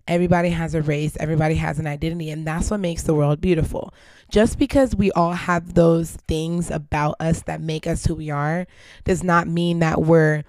Everybody 0.07 0.49
has 0.49 0.73
a 0.73 0.81
race, 0.81 1.15
everybody 1.19 1.55
has 1.55 1.77
an 1.77 1.85
identity, 1.85 2.31
and 2.31 2.45
that's 2.45 2.71
what 2.71 2.79
makes 2.79 3.03
the 3.03 3.13
world 3.13 3.39
beautiful. 3.39 3.93
Just 4.29 4.57
because 4.57 4.95
we 4.95 5.11
all 5.11 5.33
have 5.33 5.75
those 5.75 6.11
things 6.27 6.71
about 6.71 7.15
us 7.19 7.43
that 7.43 7.61
make 7.61 7.85
us 7.85 8.05
who 8.05 8.15
we 8.15 8.29
are 8.29 8.65
does 9.03 9.23
not 9.23 9.47
mean 9.47 9.79
that 9.79 10.01
we're 10.01 10.43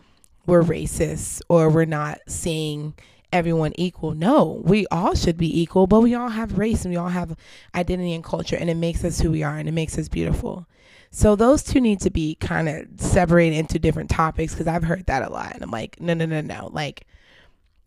we're 0.46 0.62
racist 0.62 1.42
or 1.48 1.68
we're 1.68 1.84
not 1.84 2.18
seeing 2.26 2.94
everyone 3.32 3.72
equal. 3.76 4.12
No, 4.14 4.60
we 4.64 4.86
all 4.88 5.14
should 5.14 5.38
be 5.38 5.60
equal, 5.60 5.86
but 5.86 6.00
we 6.00 6.14
all 6.14 6.28
have 6.28 6.58
race 6.58 6.84
and 6.84 6.92
we 6.92 6.98
all 6.98 7.08
have 7.08 7.36
identity 7.74 8.12
and 8.12 8.22
culture, 8.22 8.56
and 8.56 8.68
it 8.68 8.76
makes 8.76 9.04
us 9.04 9.20
who 9.20 9.30
we 9.30 9.42
are 9.42 9.56
and 9.56 9.68
it 9.68 9.72
makes 9.72 9.96
us 9.98 10.08
beautiful. 10.08 10.66
So 11.10 11.36
those 11.36 11.62
two 11.62 11.80
need 11.80 12.00
to 12.00 12.10
be 12.10 12.36
kind 12.36 12.68
of 12.68 12.86
separated 12.96 13.56
into 13.56 13.78
different 13.78 14.10
topics 14.10 14.54
because 14.54 14.66
I've 14.66 14.84
heard 14.84 15.06
that 15.06 15.22
a 15.22 15.30
lot. 15.30 15.54
And 15.54 15.62
I'm 15.62 15.70
like, 15.70 16.00
no, 16.00 16.14
no, 16.14 16.24
no, 16.24 16.40
no. 16.40 16.70
Like, 16.72 17.06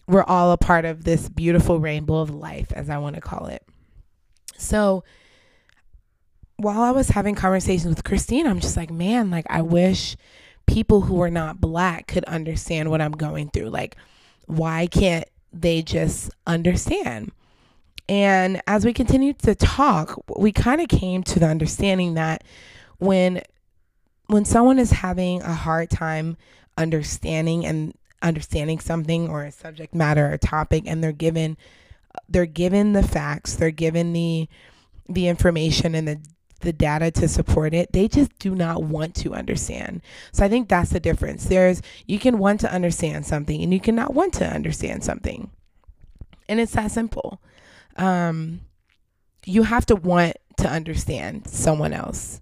we're 0.07 0.23
all 0.23 0.51
a 0.51 0.57
part 0.57 0.85
of 0.85 1.03
this 1.03 1.27
beautiful 1.29 1.79
rainbow 1.79 2.19
of 2.19 2.29
life, 2.29 2.71
as 2.71 2.89
I 2.89 2.99
want 2.99 3.15
to 3.15 3.21
call 3.21 3.47
it. 3.47 3.63
So 4.57 5.03
while 6.57 6.81
I 6.81 6.91
was 6.91 7.09
having 7.09 7.33
conversations 7.33 7.95
with 7.95 8.03
Christine, 8.03 8.45
I'm 8.45 8.59
just 8.59 8.77
like, 8.77 8.91
man, 8.91 9.31
like, 9.31 9.45
I 9.49 9.63
wish 9.63 10.15
people 10.67 11.01
who 11.01 11.21
are 11.21 11.31
not 11.31 11.61
black 11.61 12.07
could 12.07 12.25
understand 12.25 12.89
what 12.89 13.01
I'm 13.01 13.11
going 13.11 13.49
through. 13.49 13.69
Like, 13.69 13.95
why 14.45 14.87
can't 14.87 15.27
they 15.53 15.81
just 15.81 16.31
understand? 16.45 17.31
And 18.07 18.61
as 18.67 18.85
we 18.85 18.93
continued 18.93 19.39
to 19.39 19.55
talk, 19.55 20.21
we 20.37 20.51
kind 20.51 20.81
of 20.81 20.87
came 20.87 21.23
to 21.23 21.39
the 21.39 21.47
understanding 21.47 22.13
that 22.15 22.43
when 22.97 23.41
when 24.27 24.45
someone 24.45 24.79
is 24.79 24.91
having 24.91 25.41
a 25.41 25.53
hard 25.53 25.89
time 25.89 26.37
understanding 26.77 27.65
and 27.65 27.95
understanding 28.21 28.79
something 28.79 29.29
or 29.29 29.43
a 29.43 29.51
subject 29.51 29.93
matter 29.93 30.33
or 30.33 30.37
topic 30.37 30.83
and 30.87 31.03
they're 31.03 31.11
given 31.11 31.57
they're 32.29 32.45
given 32.45 32.93
the 32.93 33.03
facts, 33.03 33.55
they're 33.55 33.71
given 33.71 34.13
the 34.13 34.47
the 35.07 35.27
information 35.27 35.95
and 35.95 36.07
the 36.07 36.19
the 36.65 36.73
data 36.73 37.11
to 37.11 37.27
support 37.27 37.73
it. 37.73 37.93
They 37.93 38.07
just 38.07 38.37
do 38.39 38.53
not 38.53 38.83
want 38.83 39.15
to 39.17 39.33
understand. 39.33 40.01
So 40.33 40.43
I 40.43 40.49
think 40.49 40.67
that's 40.67 40.89
the 40.89 40.99
difference. 40.99 41.45
There's 41.45 41.81
you 42.05 42.19
can 42.19 42.37
want 42.37 42.59
to 42.61 42.71
understand 42.71 43.25
something 43.25 43.61
and 43.61 43.73
you 43.73 43.79
cannot 43.79 44.13
want 44.13 44.33
to 44.35 44.45
understand 44.45 45.03
something. 45.03 45.51
And 46.49 46.59
it's 46.59 46.73
that 46.73 46.91
simple. 46.91 47.41
Um, 47.95 48.61
you 49.45 49.63
have 49.63 49.85
to 49.87 49.95
want 49.95 50.35
to 50.57 50.67
understand 50.69 51.47
someone 51.47 51.93
else. 51.93 52.41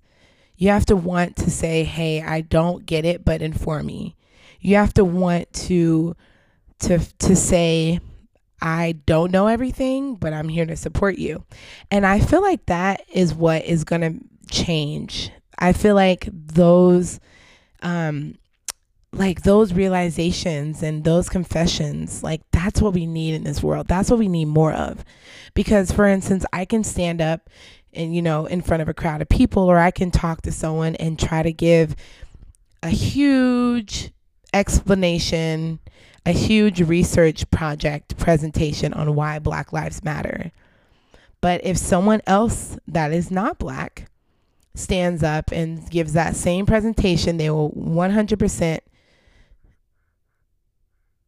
You 0.58 0.70
have 0.70 0.86
to 0.88 0.96
want 0.96 1.36
to 1.38 1.51
say, 1.51 1.84
"Hey, 1.84 2.22
I 2.22 2.42
don't 2.42 2.86
get 2.86 3.06
it, 3.06 3.25
but 3.25 3.42
inform 3.42 3.88
me." 3.88 4.15
You 4.60 4.77
have 4.77 4.94
to 4.96 5.06
want 5.06 5.51
to 5.68 6.15
to 6.80 7.00
to 7.20 7.36
say, 7.36 8.00
I 8.63 8.93
don't 9.05 9.32
know 9.32 9.48
everything, 9.48 10.15
but 10.15 10.32
I'm 10.32 10.48
here 10.48 10.65
to 10.65 10.77
support 10.77 11.17
you. 11.17 11.43
And 11.91 12.05
I 12.05 12.22
feel 12.22 12.41
like 12.41 12.65
that 12.67 13.01
is 13.12 13.34
what 13.34 13.65
is 13.65 13.84
going 13.84 14.01
to 14.01 14.25
change. 14.50 15.32
I 15.60 15.74
feel 15.74 15.96
like 15.96 16.29
those 16.32 17.20
um 17.82 18.36
like 19.12 19.43
those 19.43 19.74
realizations 19.74 20.82
and 20.82 21.03
those 21.03 21.29
confessions, 21.29 22.24
like 22.24 22.41
that's 22.51 22.82
what 22.82 22.93
we 22.93 23.05
need 23.05 23.36
in 23.36 23.43
this 23.43 23.62
world. 23.62 23.88
That's 23.88 24.10
what 24.10 24.17
we 24.17 24.29
need 24.29 24.46
more 24.46 24.72
of. 24.72 25.03
Because 25.53 25.91
for 25.91 26.08
instance, 26.08 26.46
I 26.53 26.65
can 26.65 26.84
stand 26.84 27.22
up 27.22 27.50
and 27.93 28.15
you 28.15 28.22
know, 28.22 28.46
in 28.46 28.62
front 28.62 28.82
of 28.82 28.88
a 28.89 28.93
crowd 28.93 29.22
of 29.22 29.29
people 29.29 29.63
or 29.63 29.77
I 29.77 29.91
can 29.91 30.10
talk 30.10 30.41
to 30.43 30.51
someone 30.53 30.96
and 30.96 31.20
try 31.20 31.43
to 31.43 31.51
give 31.51 31.96
a 32.82 32.89
huge 32.89 34.12
explanation 34.53 35.79
a 36.25 36.32
huge 36.32 36.82
research 36.82 37.50
project 37.51 38.18
presentation 38.18 38.94
on 38.94 39.15
why 39.15 39.39
Black 39.39 39.74
Lives 39.74 40.03
Matter. 40.03 40.51
But 41.42 41.65
if 41.65 41.77
someone 41.77 42.22
else 42.25 42.77
that 42.88 43.12
is 43.12 43.30
not 43.30 43.60
Black 43.60 44.10
stands 44.75 45.22
up 45.22 45.51
and 45.51 45.89
gives 45.89 46.13
that 46.13 46.36
same 46.36 46.65
presentation, 46.65 47.38
they 47.38 47.50
will 47.50 47.72
100% 47.72 48.80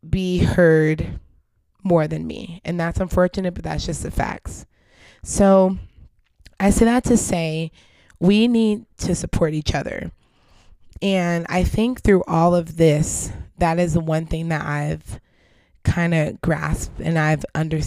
be 0.10 0.40
heard 0.40 1.20
more 1.84 2.08
than 2.08 2.26
me. 2.26 2.62
And 2.64 2.80
that's 2.80 3.00
unfortunate, 3.00 3.54
but 3.54 3.64
that's 3.64 3.86
just 3.86 4.04
the 4.04 4.12
facts. 4.12 4.66
So 5.24 5.78
I 6.60 6.70
say 6.70 6.86
that 6.86 7.04
to 7.06 7.18
say 7.18 7.72
we 8.20 8.48
need 8.48 8.86
to 9.00 9.16
support 9.16 9.54
each 9.54 9.76
other. 9.76 10.12
And 11.02 11.46
I 11.50 11.64
think 11.64 12.02
through 12.02 12.24
all 12.28 12.56
of 12.56 12.78
this, 12.78 13.32
that 13.58 13.80
is 13.80 13.94
the 13.94 14.00
one 14.00 14.26
thing 14.26 14.50
that 14.50 14.66
I've 14.66 15.20
kind 15.84 16.14
of 16.14 16.42
grasped 16.42 17.00
and 17.00 17.18
I've 17.18 17.46
under, 17.54 17.80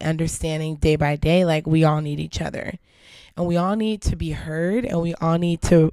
understanding 0.00 0.76
day 0.76 0.96
by 0.96 1.16
day. 1.16 1.44
Like 1.44 1.66
we 1.66 1.84
all 1.84 2.00
need 2.00 2.20
each 2.20 2.40
other, 2.40 2.74
and 3.36 3.46
we 3.46 3.56
all 3.56 3.76
need 3.76 4.02
to 4.02 4.16
be 4.16 4.30
heard, 4.32 4.84
and 4.84 5.00
we 5.00 5.14
all 5.14 5.38
need 5.38 5.62
to 5.62 5.92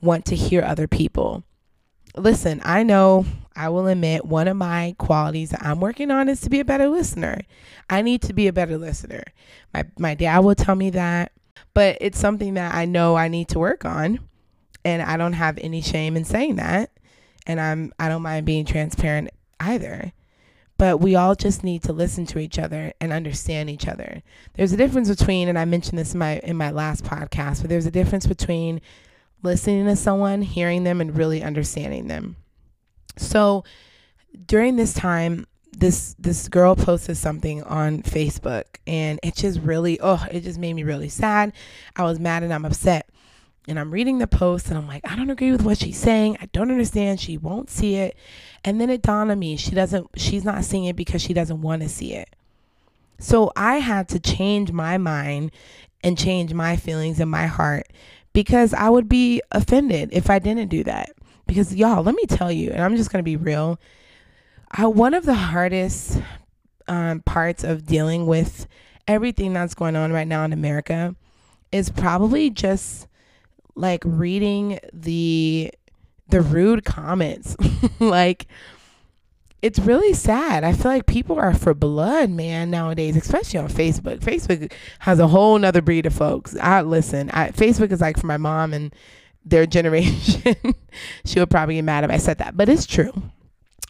want 0.00 0.24
to 0.26 0.36
hear 0.36 0.62
other 0.62 0.88
people. 0.88 1.44
Listen, 2.16 2.60
I 2.64 2.82
know 2.82 3.24
I 3.56 3.68
will 3.68 3.86
admit 3.86 4.24
one 4.24 4.48
of 4.48 4.56
my 4.56 4.94
qualities 4.98 5.50
that 5.50 5.64
I'm 5.64 5.80
working 5.80 6.10
on 6.10 6.28
is 6.28 6.40
to 6.42 6.50
be 6.50 6.60
a 6.60 6.64
better 6.64 6.88
listener. 6.88 7.42
I 7.88 8.02
need 8.02 8.22
to 8.22 8.32
be 8.32 8.48
a 8.48 8.52
better 8.52 8.78
listener. 8.78 9.24
My 9.72 9.84
my 9.98 10.14
dad 10.14 10.40
will 10.40 10.54
tell 10.54 10.74
me 10.74 10.90
that, 10.90 11.32
but 11.74 11.98
it's 12.00 12.18
something 12.18 12.54
that 12.54 12.74
I 12.74 12.84
know 12.84 13.16
I 13.16 13.28
need 13.28 13.48
to 13.48 13.58
work 13.58 13.84
on 13.84 14.20
and 14.84 15.02
I 15.02 15.16
don't 15.16 15.34
have 15.34 15.58
any 15.58 15.80
shame 15.80 16.16
in 16.16 16.24
saying 16.24 16.56
that 16.56 16.90
and 17.46 17.60
I'm 17.60 17.92
I 17.98 18.08
don't 18.08 18.22
mind 18.22 18.46
being 18.46 18.64
transparent 18.64 19.30
either. 19.60 20.12
But 20.78 20.98
we 20.98 21.14
all 21.14 21.36
just 21.36 21.62
need 21.62 21.84
to 21.84 21.92
listen 21.92 22.26
to 22.26 22.40
each 22.40 22.58
other 22.58 22.92
and 23.00 23.12
understand 23.12 23.70
each 23.70 23.86
other. 23.86 24.22
There's 24.54 24.72
a 24.72 24.76
difference 24.76 25.08
between, 25.08 25.48
and 25.48 25.56
I 25.56 25.64
mentioned 25.64 25.98
this 25.98 26.12
in 26.12 26.18
my 26.18 26.38
in 26.40 26.56
my 26.56 26.70
last 26.70 27.04
podcast, 27.04 27.60
but 27.60 27.68
there's 27.68 27.86
a 27.86 27.90
difference 27.90 28.26
between 28.26 28.80
listening 29.42 29.86
to 29.86 29.96
someone, 29.96 30.42
hearing 30.42 30.84
them, 30.84 31.00
and 31.00 31.16
really 31.16 31.42
understanding 31.42 32.08
them. 32.08 32.36
So 33.16 33.64
during 34.46 34.76
this 34.76 34.94
time, 34.94 35.46
this 35.76 36.14
this 36.18 36.48
girl 36.48 36.74
posted 36.76 37.16
something 37.16 37.62
on 37.62 38.02
Facebook 38.02 38.64
and 38.86 39.18
it 39.22 39.34
just 39.34 39.58
really 39.60 39.98
oh 40.00 40.24
it 40.30 40.40
just 40.40 40.58
made 40.58 40.74
me 40.74 40.82
really 40.82 41.08
sad. 41.08 41.52
I 41.96 42.04
was 42.04 42.18
mad 42.20 42.42
and 42.42 42.52
I'm 42.52 42.64
upset 42.64 43.08
and 43.68 43.78
I'm 43.78 43.92
reading 43.92 44.18
the 44.18 44.26
post 44.26 44.68
and 44.68 44.76
I'm 44.76 44.88
like, 44.88 45.08
I 45.08 45.14
don't 45.14 45.30
agree 45.30 45.52
with 45.52 45.62
what 45.62 45.78
she's 45.78 45.98
saying. 45.98 46.36
I 46.40 46.46
don't 46.46 46.70
understand. 46.70 47.20
She 47.20 47.38
won't 47.38 47.70
see 47.70 47.96
it. 47.96 48.16
And 48.64 48.80
then 48.80 48.90
it 48.90 49.02
dawned 49.02 49.30
on 49.30 49.38
me, 49.38 49.56
she 49.56 49.72
doesn't 49.72 50.08
she's 50.16 50.44
not 50.44 50.64
seeing 50.64 50.84
it 50.84 50.96
because 50.96 51.22
she 51.22 51.32
doesn't 51.32 51.62
want 51.62 51.82
to 51.82 51.88
see 51.88 52.14
it. 52.14 52.28
So 53.18 53.52
I 53.54 53.76
had 53.76 54.08
to 54.10 54.18
change 54.18 54.72
my 54.72 54.98
mind 54.98 55.52
and 56.02 56.18
change 56.18 56.52
my 56.52 56.76
feelings 56.76 57.20
in 57.20 57.28
my 57.28 57.46
heart 57.46 57.86
because 58.32 58.74
I 58.74 58.88
would 58.88 59.08
be 59.08 59.42
offended 59.52 60.10
if 60.12 60.28
I 60.28 60.38
didn't 60.38 60.68
do 60.68 60.82
that. 60.84 61.12
Because 61.46 61.74
y'all, 61.74 62.02
let 62.02 62.14
me 62.14 62.24
tell 62.26 62.50
you, 62.50 62.70
and 62.70 62.82
I'm 62.82 62.96
just 62.96 63.10
going 63.12 63.22
to 63.22 63.24
be 63.24 63.36
real. 63.36 63.78
I, 64.70 64.86
one 64.86 65.14
of 65.14 65.24
the 65.24 65.34
hardest 65.34 66.20
um, 66.88 67.20
parts 67.20 67.62
of 67.62 67.86
dealing 67.86 68.26
with 68.26 68.66
everything 69.06 69.52
that's 69.52 69.74
going 69.74 69.96
on 69.96 70.12
right 70.12 70.26
now 70.26 70.44
in 70.44 70.52
America 70.52 71.14
is 71.70 71.90
probably 71.90 72.50
just 72.50 73.06
like 73.74 74.02
reading 74.04 74.78
the 74.92 75.72
the 76.28 76.40
rude 76.40 76.84
comments. 76.84 77.56
like 78.00 78.46
it's 79.62 79.78
really 79.78 80.12
sad. 80.12 80.64
I 80.64 80.72
feel 80.72 80.90
like 80.90 81.06
people 81.06 81.38
are 81.38 81.54
for 81.54 81.72
blood, 81.72 82.30
man, 82.30 82.70
nowadays, 82.70 83.16
especially 83.16 83.60
on 83.60 83.68
Facebook. 83.68 84.18
Facebook 84.18 84.72
has 84.98 85.20
a 85.20 85.28
whole 85.28 85.56
nother 85.56 85.80
breed 85.80 86.04
of 86.04 86.12
folks. 86.12 86.56
I 86.60 86.82
listen, 86.82 87.30
I, 87.30 87.50
Facebook 87.50 87.92
is 87.92 88.00
like 88.00 88.18
for 88.18 88.26
my 88.26 88.38
mom 88.38 88.74
and 88.74 88.92
their 89.44 89.66
generation. 89.66 90.56
she 91.24 91.38
would 91.38 91.50
probably 91.50 91.76
get 91.76 91.84
mad 91.84 92.04
if 92.04 92.10
I 92.10 92.16
said 92.16 92.38
that, 92.38 92.56
but 92.56 92.68
it's 92.68 92.86
true. 92.86 93.12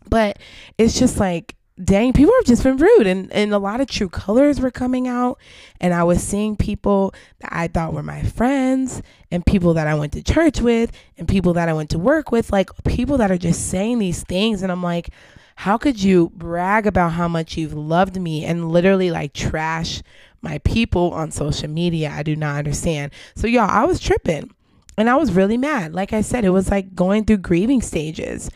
But 0.09 0.39
it's 0.77 0.99
just 0.99 1.19
like 1.19 1.57
dang, 1.83 2.13
people 2.13 2.35
have 2.39 2.45
just 2.45 2.63
been 2.63 2.77
rude. 2.77 3.07
And, 3.07 3.33
and 3.33 3.53
a 3.53 3.59
lot 3.59 3.81
of 3.81 3.89
true 3.89 4.09
colors 4.09 4.61
were 4.61 4.71
coming 4.71 5.09
out. 5.09 5.39
And 5.81 5.95
I 5.95 6.05
was 6.05 6.23
seeing 6.23 6.57
people 6.57 7.15
that 7.41 7.53
I 7.53 7.69
thought 7.69 7.93
were 7.93 8.03
my 8.03 8.23
friends 8.23 9.03
and 9.31 9.45
people 9.45 9.75
that 9.75 9.87
I 9.87 9.95
went 9.95 10.13
to 10.13 10.23
church 10.23 10.61
with 10.61 10.93
and 11.17 11.27
people 11.27 11.53
that 11.55 11.69
I 11.69 11.73
went 11.73 11.91
to 11.91 11.99
work 11.99 12.31
with, 12.31 12.53
like 12.53 12.71
people 12.85 13.17
that 13.19 13.31
are 13.31 13.39
just 13.39 13.69
saying 13.69 13.99
these 13.99 14.23
things. 14.23 14.63
And 14.63 14.71
I'm 14.71 14.83
like, 14.83 15.11
how 15.57 15.77
could 15.77 16.03
you 16.03 16.31
brag 16.35 16.87
about 16.87 17.13
how 17.13 17.29
much 17.29 17.57
you've 17.57 17.75
loved 17.75 18.21
me 18.21 18.45
and 18.45 18.71
literally 18.71 19.11
like 19.11 19.33
trash 19.33 20.03
my 20.41 20.59
people 20.59 21.13
on 21.13 21.31
social 21.31 21.69
media? 21.69 22.11
I 22.11 22.23
do 22.23 22.37
not 22.37 22.57
understand. 22.57 23.13
So, 23.37 23.47
y'all, 23.47 23.71
I 23.71 23.85
was 23.85 24.01
tripping 24.01 24.51
and 24.97 25.09
I 25.09 25.17
was 25.17 25.33
really 25.33 25.57
mad. 25.57 25.95
Like 25.95 26.13
I 26.13 26.21
said, 26.21 26.45
it 26.45 26.51
was 26.51 26.71
like 26.71 26.95
going 26.95 27.25
through 27.25 27.39
grieving 27.39 27.83
stages 27.83 28.51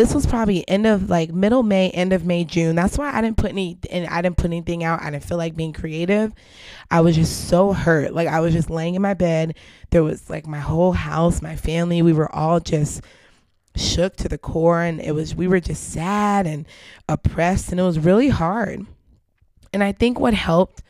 this 0.00 0.14
was 0.14 0.24
probably 0.24 0.66
end 0.66 0.86
of 0.86 1.10
like 1.10 1.30
middle 1.30 1.62
May, 1.62 1.90
end 1.90 2.14
of 2.14 2.24
May, 2.24 2.42
June. 2.44 2.74
That's 2.74 2.96
why 2.96 3.14
I 3.14 3.20
didn't 3.20 3.36
put 3.36 3.50
any 3.50 3.76
and 3.90 4.06
I 4.06 4.22
didn't 4.22 4.38
put 4.38 4.46
anything 4.46 4.82
out. 4.82 5.02
I 5.02 5.10
didn't 5.10 5.24
feel 5.24 5.36
like 5.36 5.54
being 5.54 5.74
creative. 5.74 6.32
I 6.90 7.02
was 7.02 7.16
just 7.16 7.48
so 7.48 7.74
hurt. 7.74 8.14
Like 8.14 8.26
I 8.26 8.40
was 8.40 8.54
just 8.54 8.70
laying 8.70 8.94
in 8.94 9.02
my 9.02 9.12
bed. 9.12 9.58
There 9.90 10.02
was 10.02 10.30
like 10.30 10.46
my 10.46 10.58
whole 10.58 10.92
house, 10.92 11.42
my 11.42 11.54
family, 11.54 12.00
we 12.00 12.14
were 12.14 12.34
all 12.34 12.60
just 12.60 13.02
shook 13.76 14.16
to 14.16 14.28
the 14.30 14.38
core 14.38 14.80
and 14.82 15.02
it 15.02 15.12
was 15.12 15.34
we 15.34 15.46
were 15.46 15.60
just 15.60 15.92
sad 15.92 16.46
and 16.46 16.66
oppressed 17.06 17.70
and 17.70 17.78
it 17.78 17.82
was 17.84 17.98
really 17.98 18.30
hard. 18.30 18.86
And 19.74 19.84
I 19.84 19.92
think 19.92 20.18
what 20.18 20.32
helped 20.32 20.82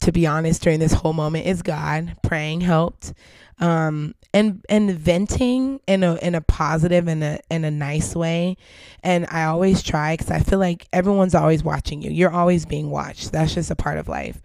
to 0.00 0.12
be 0.12 0.26
honest 0.26 0.62
during 0.62 0.80
this 0.80 0.92
whole 0.92 1.12
moment 1.12 1.46
is 1.46 1.62
God. 1.62 2.16
Praying 2.22 2.60
helped. 2.60 3.12
Um, 3.58 4.14
and 4.34 4.62
and 4.68 4.90
venting 4.90 5.80
in 5.86 6.02
a 6.02 6.16
in 6.16 6.34
a 6.34 6.42
positive 6.42 7.08
and 7.08 7.24
a 7.24 7.40
in 7.50 7.64
a 7.64 7.70
nice 7.70 8.14
way. 8.14 8.58
And 9.02 9.26
I 9.30 9.44
always 9.44 9.82
try 9.82 10.14
because 10.14 10.30
I 10.30 10.40
feel 10.40 10.58
like 10.58 10.86
everyone's 10.92 11.34
always 11.34 11.64
watching 11.64 12.02
you. 12.02 12.10
You're 12.10 12.30
always 12.30 12.66
being 12.66 12.90
watched. 12.90 13.32
That's 13.32 13.54
just 13.54 13.70
a 13.70 13.76
part 13.76 13.96
of 13.96 14.08
life. 14.08 14.42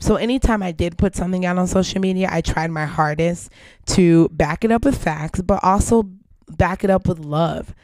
So 0.00 0.16
anytime 0.16 0.62
I 0.62 0.72
did 0.72 0.98
put 0.98 1.14
something 1.14 1.44
out 1.44 1.58
on 1.58 1.66
social 1.66 2.00
media, 2.00 2.28
I 2.30 2.40
tried 2.40 2.70
my 2.70 2.86
hardest 2.86 3.50
to 3.86 4.28
back 4.30 4.64
it 4.64 4.72
up 4.72 4.84
with 4.84 5.00
facts, 5.00 5.40
but 5.40 5.62
also 5.62 6.08
back 6.48 6.82
it 6.82 6.90
up 6.90 7.06
with 7.06 7.18
love. 7.18 7.74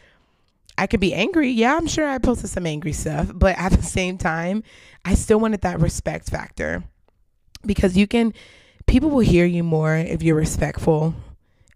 I 0.77 0.89
could 0.89 1.01
be 1.01 1.15
angry. 1.15 1.51
Yeah, 1.51 1.77
I'm 1.77 1.87
sure 1.87 2.07
I 2.09 2.19
posted 2.19 2.51
some 2.51 2.67
angry 2.67 2.93
stuff, 2.93 3.31
but 3.33 3.57
at 3.59 3.73
the 3.73 3.83
same 3.83 4.19
time, 4.19 4.65
I 5.05 5.15
still 5.15 5.39
wanted 5.39 5.61
that 5.61 5.81
respect 5.81 6.31
factor 6.31 6.83
because 7.67 7.97
you 7.97 8.07
can 8.07 8.33
people 8.87 9.11
will 9.11 9.21
hear 9.21 9.47
you 9.47 9.63
more 9.63 9.97
if 9.97 10.23
you're 10.23 10.37
respectful 10.37 11.15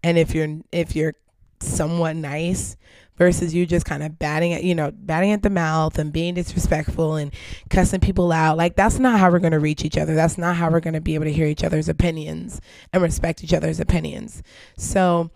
and 0.03 0.17
if 0.17 0.33
you're 0.33 0.59
if 0.71 0.95
you're 0.95 1.15
somewhat 1.61 2.15
nice 2.15 2.77
versus 3.17 3.53
you 3.53 3.65
just 3.65 3.85
kind 3.85 4.01
of 4.01 4.17
batting 4.17 4.53
at 4.53 4.63
you 4.63 4.73
know 4.73 4.91
batting 4.91 5.31
at 5.31 5.43
the 5.43 5.49
mouth 5.49 5.99
and 5.99 6.11
being 6.11 6.33
disrespectful 6.33 7.15
and 7.15 7.31
cussing 7.69 7.99
people 7.99 8.31
out. 8.31 8.57
Like 8.57 8.75
that's 8.75 8.97
not 8.97 9.19
how 9.19 9.29
we're 9.29 9.39
going 9.39 9.51
to 9.51 9.59
reach 9.59 9.83
each 9.83 9.97
other. 9.97 10.15
That's 10.15 10.37
not 10.37 10.55
how 10.55 10.71
we're 10.71 10.79
going 10.79 10.93
to 10.93 11.01
be 11.01 11.15
able 11.15 11.25
to 11.25 11.33
hear 11.33 11.45
each 11.45 11.63
other's 11.63 11.89
opinions 11.89 12.61
and 12.93 13.03
respect 13.03 13.43
each 13.43 13.53
other's 13.53 13.79
opinions. 13.79 14.41
So 14.77 15.29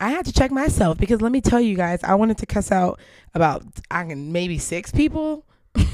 i 0.00 0.10
had 0.10 0.26
to 0.26 0.32
check 0.32 0.50
myself 0.50 0.98
because 0.98 1.20
let 1.20 1.30
me 1.30 1.40
tell 1.40 1.60
you 1.60 1.76
guys 1.76 2.00
i 2.02 2.16
wanted 2.16 2.36
to 2.36 2.44
cuss 2.46 2.72
out 2.72 2.98
about 3.32 3.62
i 3.92 4.02
can 4.02 4.32
maybe 4.32 4.58
six 4.58 4.90
people 4.90 5.46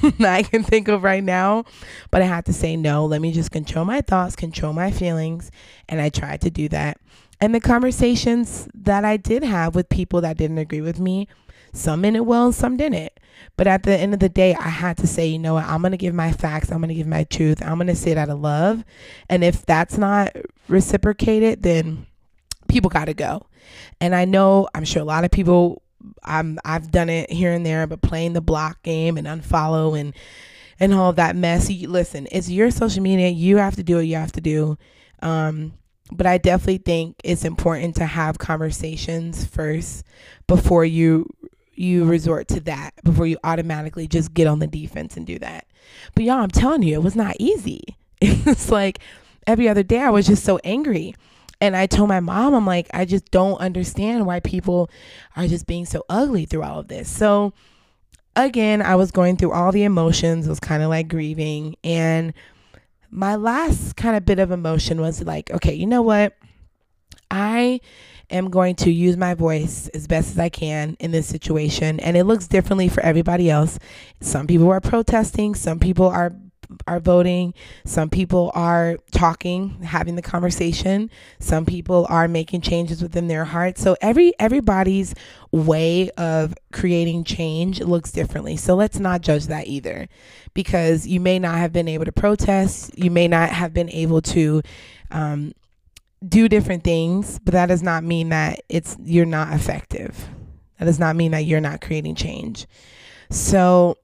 that 0.19 0.35
i 0.35 0.43
can 0.43 0.63
think 0.63 0.89
of 0.89 1.03
right 1.03 1.25
now 1.25 1.65
but 2.11 2.23
i 2.23 2.25
had 2.25 2.45
to 2.45 2.53
say 2.53 2.77
no 2.77 3.05
let 3.05 3.21
me 3.21 3.33
just 3.33 3.51
control 3.51 3.85
my 3.85 4.01
thoughts 4.01 4.37
control 4.37 4.73
my 4.73 4.91
feelings 4.91 5.51
and 5.89 6.01
i 6.01 6.09
tried 6.09 6.41
to 6.41 6.51
do 6.51 6.69
that 6.69 6.99
and 7.41 7.55
the 7.55 7.61
conversations 7.61 8.69
that 8.75 9.05
I 9.05 9.17
did 9.17 9.43
have 9.43 9.75
with 9.75 9.89
people 9.89 10.21
that 10.21 10.37
didn't 10.37 10.59
agree 10.59 10.83
with 10.83 11.01
me, 11.01 11.27
some 11.73 12.05
in 12.05 12.15
it 12.15 12.27
well 12.27 12.53
some 12.53 12.77
didn't. 12.77 13.13
But 13.57 13.67
at 13.67 13.85
the 13.85 13.97
end 13.97 14.13
of 14.13 14.21
the 14.21 14.29
day, 14.29 14.55
I 14.55 14.69
had 14.69 14.99
to 14.99 15.07
say, 15.07 15.27
you 15.27 15.39
know 15.39 15.55
what, 15.55 15.65
I'm 15.65 15.81
going 15.81 15.93
to 15.93 15.99
give 15.99 16.15
my 16.15 16.33
facts, 16.33 16.71
I'm 16.71 16.79
going 16.79 16.89
to 16.89 16.95
give 16.95 17.07
my 17.07 17.25
truth, 17.25 17.63
I'm 17.63 17.77
going 17.77 17.87
to 17.87 17.97
say 17.97 18.11
it 18.11 18.19
out 18.19 18.29
of 18.29 18.41
love. 18.41 18.85
And 19.31 19.43
if 19.43 19.65
that's 19.65 19.97
not 19.97 20.37
reciprocated, 20.69 21.63
then 21.63 22.07
people 22.69 22.91
got 22.91 23.07
to 23.07 23.15
go. 23.15 23.47
And 24.01 24.15
I 24.15 24.27
know, 24.27 24.69
I'm 24.75 24.85
sure 24.85 25.01
a 25.01 25.07
lot 25.07 25.25
of 25.25 25.31
people, 25.31 25.83
I'm, 26.25 26.59
I've 26.65 26.91
done 26.91 27.09
it 27.09 27.31
here 27.31 27.53
and 27.53 27.65
there, 27.65 27.87
but 27.87 28.03
playing 28.03 28.33
the 28.33 28.41
block 28.41 28.83
game 28.83 29.17
and 29.17 29.27
unfollow 29.27 29.99
and 29.99 30.15
and 30.81 30.95
all 30.95 31.13
that 31.13 31.37
mess. 31.37 31.71
You, 31.71 31.89
listen, 31.89 32.27
it's 32.33 32.49
your 32.49 32.71
social 32.71 33.03
media. 33.03 33.29
You 33.29 33.59
have 33.59 33.77
to 33.77 33.83
do 33.83 33.97
what 33.97 34.07
you 34.07 34.17
have 34.17 34.33
to 34.33 34.41
do. 34.41 34.79
Um, 35.21 35.75
but 36.11 36.27
I 36.27 36.39
definitely 36.39 36.79
think 36.79 37.17
it's 37.23 37.45
important 37.45 37.97
to 37.97 38.07
have 38.07 38.39
conversations 38.39 39.45
first 39.45 40.05
before 40.47 40.85
you 40.85 41.27
you 41.75 42.05
resort 42.05 42.47
to 42.49 42.61
that 42.61 42.93
before 43.05 43.27
you 43.27 43.39
automatically 43.43 44.07
just 44.07 44.35
get 44.35 44.47
on 44.47 44.59
the 44.59 44.67
defense 44.67 45.17
and 45.17 45.27
do 45.27 45.39
that. 45.39 45.67
But 46.15 46.25
y'all, 46.25 46.43
I'm 46.43 46.51
telling 46.51 46.83
you, 46.83 46.95
it 46.95 47.03
was 47.03 47.17
not 47.17 47.37
easy. 47.39 47.83
It's 48.23 48.71
like 48.71 48.99
every 49.47 49.67
other 49.67 49.83
day 49.83 50.01
I 50.01 50.11
was 50.11 50.27
just 50.27 50.45
so 50.45 50.59
angry. 50.63 51.15
And 51.61 51.77
I 51.77 51.87
told 51.87 52.09
my 52.09 52.21
mom, 52.21 52.55
I'm 52.55 52.67
like, 52.67 52.89
I 52.95 53.05
just 53.05 53.31
don't 53.31 53.61
understand 53.61 54.27
why 54.27 54.41
people 54.41 54.91
are 55.37 55.47
just 55.47 55.67
being 55.67 55.85
so 55.85 56.05
ugly 56.09 56.47
through 56.47 56.63
all 56.63 56.81
of 56.81 56.89
this. 56.89 57.09
So 57.09 57.53
again, 58.35 58.81
I 58.81 58.97
was 58.97 59.11
going 59.11 59.37
through 59.37 59.53
all 59.53 59.71
the 59.73 59.85
emotions. 59.85 60.47
It 60.47 60.51
was 60.51 60.61
kind 60.61 60.83
of 60.83 60.89
like 60.89 61.09
grieving 61.09 61.77
and 61.85 62.33
my 63.11 63.35
last 63.35 63.97
kind 63.97 64.17
of 64.17 64.25
bit 64.25 64.39
of 64.39 64.51
emotion 64.51 65.01
was 65.01 65.23
like, 65.23 65.51
okay, 65.51 65.75
you 65.75 65.87
know 65.87 66.03
what? 66.03 66.37
I 67.31 67.81
am 68.31 68.51
going 68.51 68.77
to 68.77 68.91
use 68.91 69.17
my 69.17 69.35
voice 69.35 69.89
as 69.89 70.07
best 70.07 70.31
as 70.31 70.39
I 70.39 70.49
can 70.49 70.97
in 71.01 71.11
this 71.11 71.27
situation. 71.27 71.99
And 72.01 72.17
it 72.17 72.25
looks 72.25 72.47
differently 72.47 72.89
for 72.89 73.01
everybody 73.03 73.51
else. 73.51 73.79
Some 74.21 74.47
people 74.47 74.71
are 74.71 74.81
protesting, 74.81 75.55
some 75.55 75.81
people 75.81 76.07
are 76.07 76.35
are 76.87 77.01
voting, 77.01 77.55
some 77.85 78.11
people 78.11 78.51
are 78.55 78.99
talking, 79.11 79.83
having 79.83 80.17
the 80.17 80.23
conversation, 80.23 81.11
some 81.39 81.67
people 81.67 82.07
are 82.09 82.29
making 82.29 82.61
changes 82.61 83.03
within 83.03 83.29
their 83.29 83.45
heart. 83.45 83.79
So 83.79 83.97
every 84.01 84.33
everybody's 84.39 85.15
way 85.53 86.11
of 86.11 86.55
creating 86.73 87.25
change 87.25 87.81
looks 87.81 88.13
differently. 88.13 88.57
So 88.57 88.75
let's 88.75 88.99
not 88.99 89.21
judge 89.21 89.47
that 89.47 89.67
either 89.67 90.09
because 90.55 91.07
you 91.07 91.21
may 91.21 91.39
not 91.39 91.57
have 91.57 91.73
been 91.73 91.89
able 91.89 92.05
to 92.05 92.13
protest, 92.13 92.97
you 92.99 93.11
may 93.11 93.29
not 93.29 93.51
have 93.51 93.73
been 93.73 93.91
able 93.91 94.23
to 94.23 94.63
um, 95.11 95.53
do 96.27 96.49
different 96.49 96.85
things, 96.85 97.39
but 97.39 97.53
that 97.53 97.67
does 97.67 97.83
not 97.83 98.05
mean 98.05 98.29
that 98.31 98.61
it's 98.69 98.97
you're 99.03 99.27
not 99.27 99.53
effective. 99.53 100.29
That 100.79 100.87
does 100.87 100.99
not 100.99 101.17
mean 101.17 101.33
that 101.33 101.45
you're 101.45 101.61
not 101.61 101.81
creating 101.81 102.15
change. 102.15 102.67
So 103.31 103.99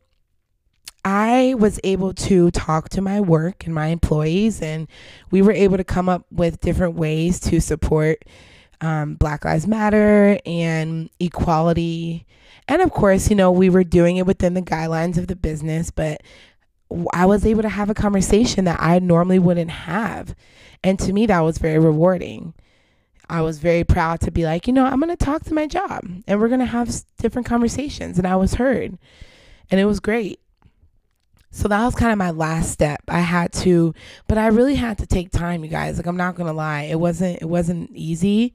I 1.07 1.55
was 1.57 1.79
able 1.85 2.12
to 2.14 2.51
talk 2.51 2.88
to 2.88 3.01
my 3.01 3.21
work 3.21 3.64
and 3.64 3.73
my 3.73 3.87
employees, 3.87 4.61
and 4.61 4.88
we 5.31 5.40
were 5.40 5.53
able 5.53 5.77
to 5.77 5.85
come 5.85 6.09
up 6.09 6.27
with 6.33 6.61
different 6.61 6.97
ways 6.97 7.38
to 7.40 7.61
support 7.61 8.25
um, 8.81 9.14
Black 9.14 9.45
Lives 9.45 9.69
Matter 9.69 10.40
and 10.45 11.09
equality. 11.21 12.27
And 12.66 12.83
of 12.83 12.90
course, 12.90 13.31
you 13.31 13.37
know, 13.37 13.53
we 13.53 13.71
were 13.71 13.85
doing 13.85 14.16
it 14.16 14.27
within 14.27 14.55
the 14.55 14.62
guidelines 14.62 15.16
of 15.16 15.29
the 15.29 15.37
business, 15.37 15.92
but 15.92 16.25
I 17.12 17.25
was 17.25 17.47
able 17.47 17.62
to 17.62 17.69
have 17.69 17.88
a 17.88 17.95
conversation 17.95 18.64
that 18.64 18.83
I 18.83 18.99
normally 18.99 19.38
wouldn't 19.38 19.71
have. 19.71 20.35
And 20.83 20.99
to 20.99 21.12
me, 21.12 21.27
that 21.27 21.38
was 21.38 21.59
very 21.59 21.79
rewarding. 21.79 22.53
I 23.31 23.42
was 23.42 23.61
very 23.61 23.85
proud 23.85 24.19
to 24.23 24.33
be 24.33 24.45
like, 24.45 24.66
you 24.66 24.73
know, 24.73 24.87
I'm 24.87 24.99
going 24.99 25.16
to 25.16 25.25
talk 25.25 25.45
to 25.45 25.55
my 25.55 25.69
job 25.69 26.01
and 26.27 26.40
we're 26.40 26.49
going 26.49 26.59
to 26.59 26.66
have 26.66 26.92
different 27.19 27.47
conversations. 27.47 28.19
And 28.19 28.27
I 28.27 28.35
was 28.35 28.55
heard. 28.55 28.99
And 29.71 29.81
it 29.81 29.85
was 29.85 30.01
great. 30.01 30.40
So 31.50 31.68
that 31.68 31.85
was 31.85 31.94
kind 31.94 32.12
of 32.12 32.18
my 32.18 32.30
last 32.30 32.70
step. 32.70 33.00
I 33.09 33.20
had 33.20 33.52
to, 33.54 33.94
but 34.28 34.37
I 34.37 34.48
really 34.48 34.74
had 34.74 34.98
to 34.98 35.06
take 35.06 35.30
time, 35.30 35.64
you 35.64 35.70
guys. 35.70 35.96
Like 35.96 36.06
I'm 36.06 36.16
not 36.16 36.35
gonna 36.35 36.52
lie, 36.52 36.82
it 36.82 37.00
wasn't 37.00 37.40
it 37.40 37.46
wasn't 37.46 37.90
easy. 37.94 38.52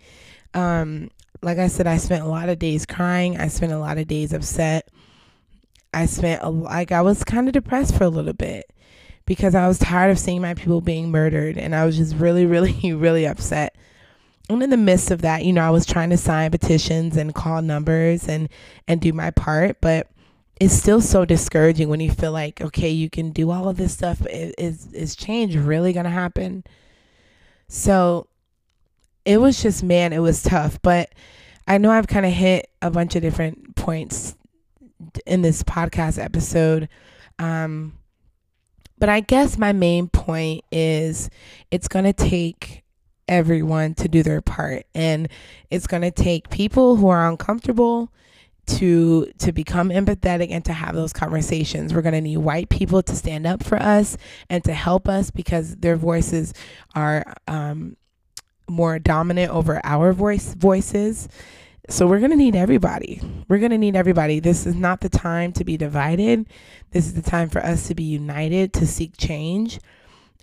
Um, 0.54 1.10
like 1.41 1.58
I 1.58 1.67
said, 1.67 1.88
I 1.88 1.97
spent 1.97 2.23
a 2.23 2.27
lot 2.27 2.49
of 2.49 2.60
days 2.60 2.86
crying. 2.86 3.38
I 3.38 3.47
spent 3.47 3.71
a 3.71 3.80
lot 3.80 3.97
of 3.97 4.08
days 4.08 4.34
upset. 4.34 4.89
I 5.93 6.06
spent 6.06 6.43
a, 6.43 6.49
like 6.49 6.91
I 6.91 7.01
was 7.01 7.23
kind 7.23 7.47
of 7.47 7.54
depressed 7.54 7.97
for 7.97 8.04
a 8.04 8.10
little 8.10 8.34
bit 8.34 8.71
because 9.25 9.56
I 9.56 9.67
was 9.67 9.80
tired 9.80 10.12
of 10.12 10.19
seeing 10.19 10.41
my 10.41 10.54
people 10.54 10.82
being 10.82 11.12
murdered, 11.12 11.58
and 11.58 11.75
I 11.75 11.86
was 11.86 11.97
just 11.97 12.15
really, 12.15 12.45
really, 12.47 12.93
really 12.93 13.25
upset. 13.25 13.75
And 14.49 14.62
in 14.62 14.69
the 14.69 14.77
midst 14.77 15.12
of 15.12 15.21
that, 15.21 15.45
you 15.45 15.54
know, 15.54 15.65
I 15.65 15.69
was 15.69 15.86
trying 15.86 16.10
to 16.10 16.17
sign 16.17 16.51
petitions 16.51 17.15
and 17.15 17.34
call 17.34 17.62
numbers 17.62 18.27
and 18.27 18.49
and 18.88 18.99
do 19.01 19.13
my 19.13 19.32
part, 19.32 19.80
but 19.82 20.08
it's 20.62 20.76
still 20.76 21.02
so 21.02 21.26
discouraging 21.26 21.89
when 21.89 22.00
you 22.00 22.12
feel 22.12 22.32
like 22.32 22.62
okay 22.62 22.89
you 22.89 23.10
can 23.10 23.32
do 23.32 23.50
all 23.50 23.67
of 23.67 23.78
this 23.78 23.93
stuff 23.93 24.26
is 24.28 24.93
is 24.93 25.15
change 25.15 25.56
really 25.56 25.91
gonna 25.91 26.10
happen. 26.10 26.63
So 27.67 28.28
it 29.26 29.39
was 29.39 29.62
just 29.62 29.84
man 29.84 30.13
it 30.13 30.19
was 30.19 30.41
tough 30.41 30.82
but 30.82 31.13
i 31.67 31.78
know 31.78 31.91
i've 31.91 32.08
kind 32.08 32.26
of 32.26 32.32
hit 32.32 32.69
a 32.82 32.89
bunch 32.89 33.15
of 33.15 33.21
different 33.21 33.76
points 33.76 34.36
in 35.26 35.41
this 35.41 35.63
podcast 35.63 36.24
episode 36.24 36.89
um 37.39 37.93
but 38.97 39.10
i 39.10 39.19
guess 39.19 39.58
my 39.58 39.71
main 39.71 40.08
point 40.08 40.63
is 40.71 41.30
it's 41.69 41.88
gonna 41.88 42.13
take 42.13 42.84
everyone 43.28 43.93
to 43.93 44.08
do 44.08 44.24
their 44.24 44.41
part 44.41 44.86
and 44.95 45.30
it's 45.69 45.88
gonna 45.88 46.12
take 46.12 46.50
people 46.50 46.95
who 46.95 47.08
are 47.08 47.30
uncomfortable 47.30 48.12
to 48.77 49.31
to 49.39 49.51
become 49.51 49.89
empathetic 49.89 50.49
and 50.51 50.63
to 50.65 50.73
have 50.73 50.95
those 50.95 51.13
conversations. 51.13 51.93
We're 51.93 52.01
going 52.01 52.13
to 52.13 52.21
need 52.21 52.38
white 52.38 52.69
people 52.69 53.01
to 53.03 53.15
stand 53.15 53.47
up 53.47 53.63
for 53.63 53.81
us 53.81 54.17
and 54.49 54.63
to 54.65 54.73
help 54.73 55.07
us 55.07 55.31
because 55.31 55.75
their 55.77 55.95
voices 55.95 56.53
are 56.95 57.23
um, 57.47 57.97
more 58.69 58.99
dominant 58.99 59.51
over 59.51 59.81
our 59.84 60.13
voice 60.13 60.53
voices. 60.53 61.27
So 61.89 62.07
we're 62.07 62.19
going 62.19 62.31
to 62.31 62.38
need 62.38 62.55
everybody. 62.55 63.21
We're 63.49 63.60
going 63.60 63.71
to 63.71 63.77
need 63.77 63.95
everybody. 63.95 64.39
This 64.39 64.65
is 64.65 64.75
not 64.75 65.01
the 65.01 65.10
time 65.10 65.51
to 65.53 65.65
be 65.65 65.77
divided. 65.77 66.47
This 66.91 67.07
is 67.07 67.15
the 67.15 67.21
time 67.21 67.49
for 67.49 67.60
us 67.60 67.88
to 67.88 67.95
be 67.95 68.03
united 68.03 68.71
to 68.73 68.88
seek 68.88 69.17
change. 69.17 69.79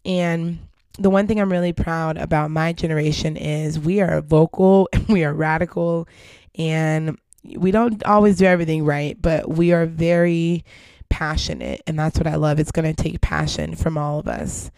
And 0.04 0.58
the 0.98 1.10
one 1.10 1.26
thing 1.26 1.40
I'm 1.40 1.50
really 1.50 1.72
proud 1.72 2.18
about 2.18 2.50
my 2.50 2.72
generation 2.72 3.36
is 3.36 3.78
we 3.78 4.00
are 4.00 4.20
vocal 4.20 4.88
and 4.92 5.08
we 5.08 5.24
are 5.24 5.32
radical 5.32 6.08
and 6.56 7.18
we 7.44 7.70
don't 7.70 8.02
always 8.04 8.38
do 8.38 8.46
everything 8.46 8.84
right, 8.84 9.20
but 9.20 9.48
we 9.48 9.72
are 9.72 9.86
very 9.86 10.64
passionate 11.08 11.82
and 11.86 11.98
that's 11.98 12.18
what 12.18 12.26
I 12.26 12.36
love. 12.36 12.58
It's 12.58 12.72
going 12.72 12.92
to 12.92 13.02
take 13.02 13.20
passion 13.20 13.74
from 13.74 13.96
all 13.96 14.18
of 14.18 14.28
us. 14.28 14.70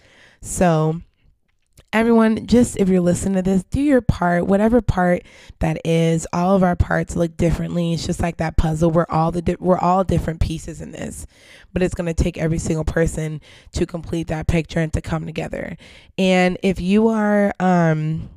So 0.42 1.00
everyone 1.92 2.46
just 2.46 2.76
if 2.76 2.88
you're 2.88 3.00
listening 3.00 3.34
to 3.34 3.42
this 3.42 3.64
do 3.64 3.80
your 3.80 4.00
part 4.00 4.46
whatever 4.46 4.80
part 4.80 5.22
that 5.58 5.80
is 5.84 6.26
all 6.32 6.54
of 6.54 6.62
our 6.62 6.76
parts 6.76 7.16
look 7.16 7.36
differently 7.36 7.92
it's 7.92 8.06
just 8.06 8.20
like 8.20 8.36
that 8.36 8.56
puzzle 8.56 8.90
we're 8.90 9.06
all 9.08 9.32
the 9.32 9.42
di- 9.42 9.56
we're 9.58 9.78
all 9.78 10.04
different 10.04 10.40
pieces 10.40 10.80
in 10.80 10.92
this 10.92 11.26
but 11.72 11.82
it's 11.82 11.94
going 11.94 12.06
to 12.06 12.14
take 12.14 12.38
every 12.38 12.58
single 12.58 12.84
person 12.84 13.40
to 13.72 13.84
complete 13.86 14.28
that 14.28 14.46
picture 14.46 14.78
and 14.78 14.92
to 14.92 15.00
come 15.00 15.26
together 15.26 15.76
and 16.16 16.56
if 16.62 16.80
you 16.80 17.08
are 17.08 17.52
um 17.58 18.28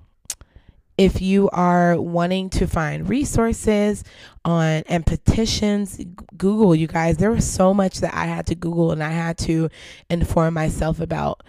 if 0.98 1.22
you 1.22 1.50
are 1.50 2.00
wanting 2.00 2.50
to 2.50 2.68
find 2.68 3.10
resources 3.10 4.04
on 4.46 4.84
and 4.88 5.06
petitions 5.06 6.00
google 6.38 6.76
you 6.76 6.88
guys 6.88 7.18
there 7.18 7.32
was 7.32 7.50
so 7.50 7.74
much 7.74 8.00
that 8.00 8.14
i 8.14 8.26
had 8.26 8.46
to 8.46 8.56
google 8.56 8.92
and 8.92 9.04
i 9.04 9.10
had 9.10 9.38
to 9.38 9.70
inform 10.10 10.54
myself 10.54 11.00
about 11.00 11.42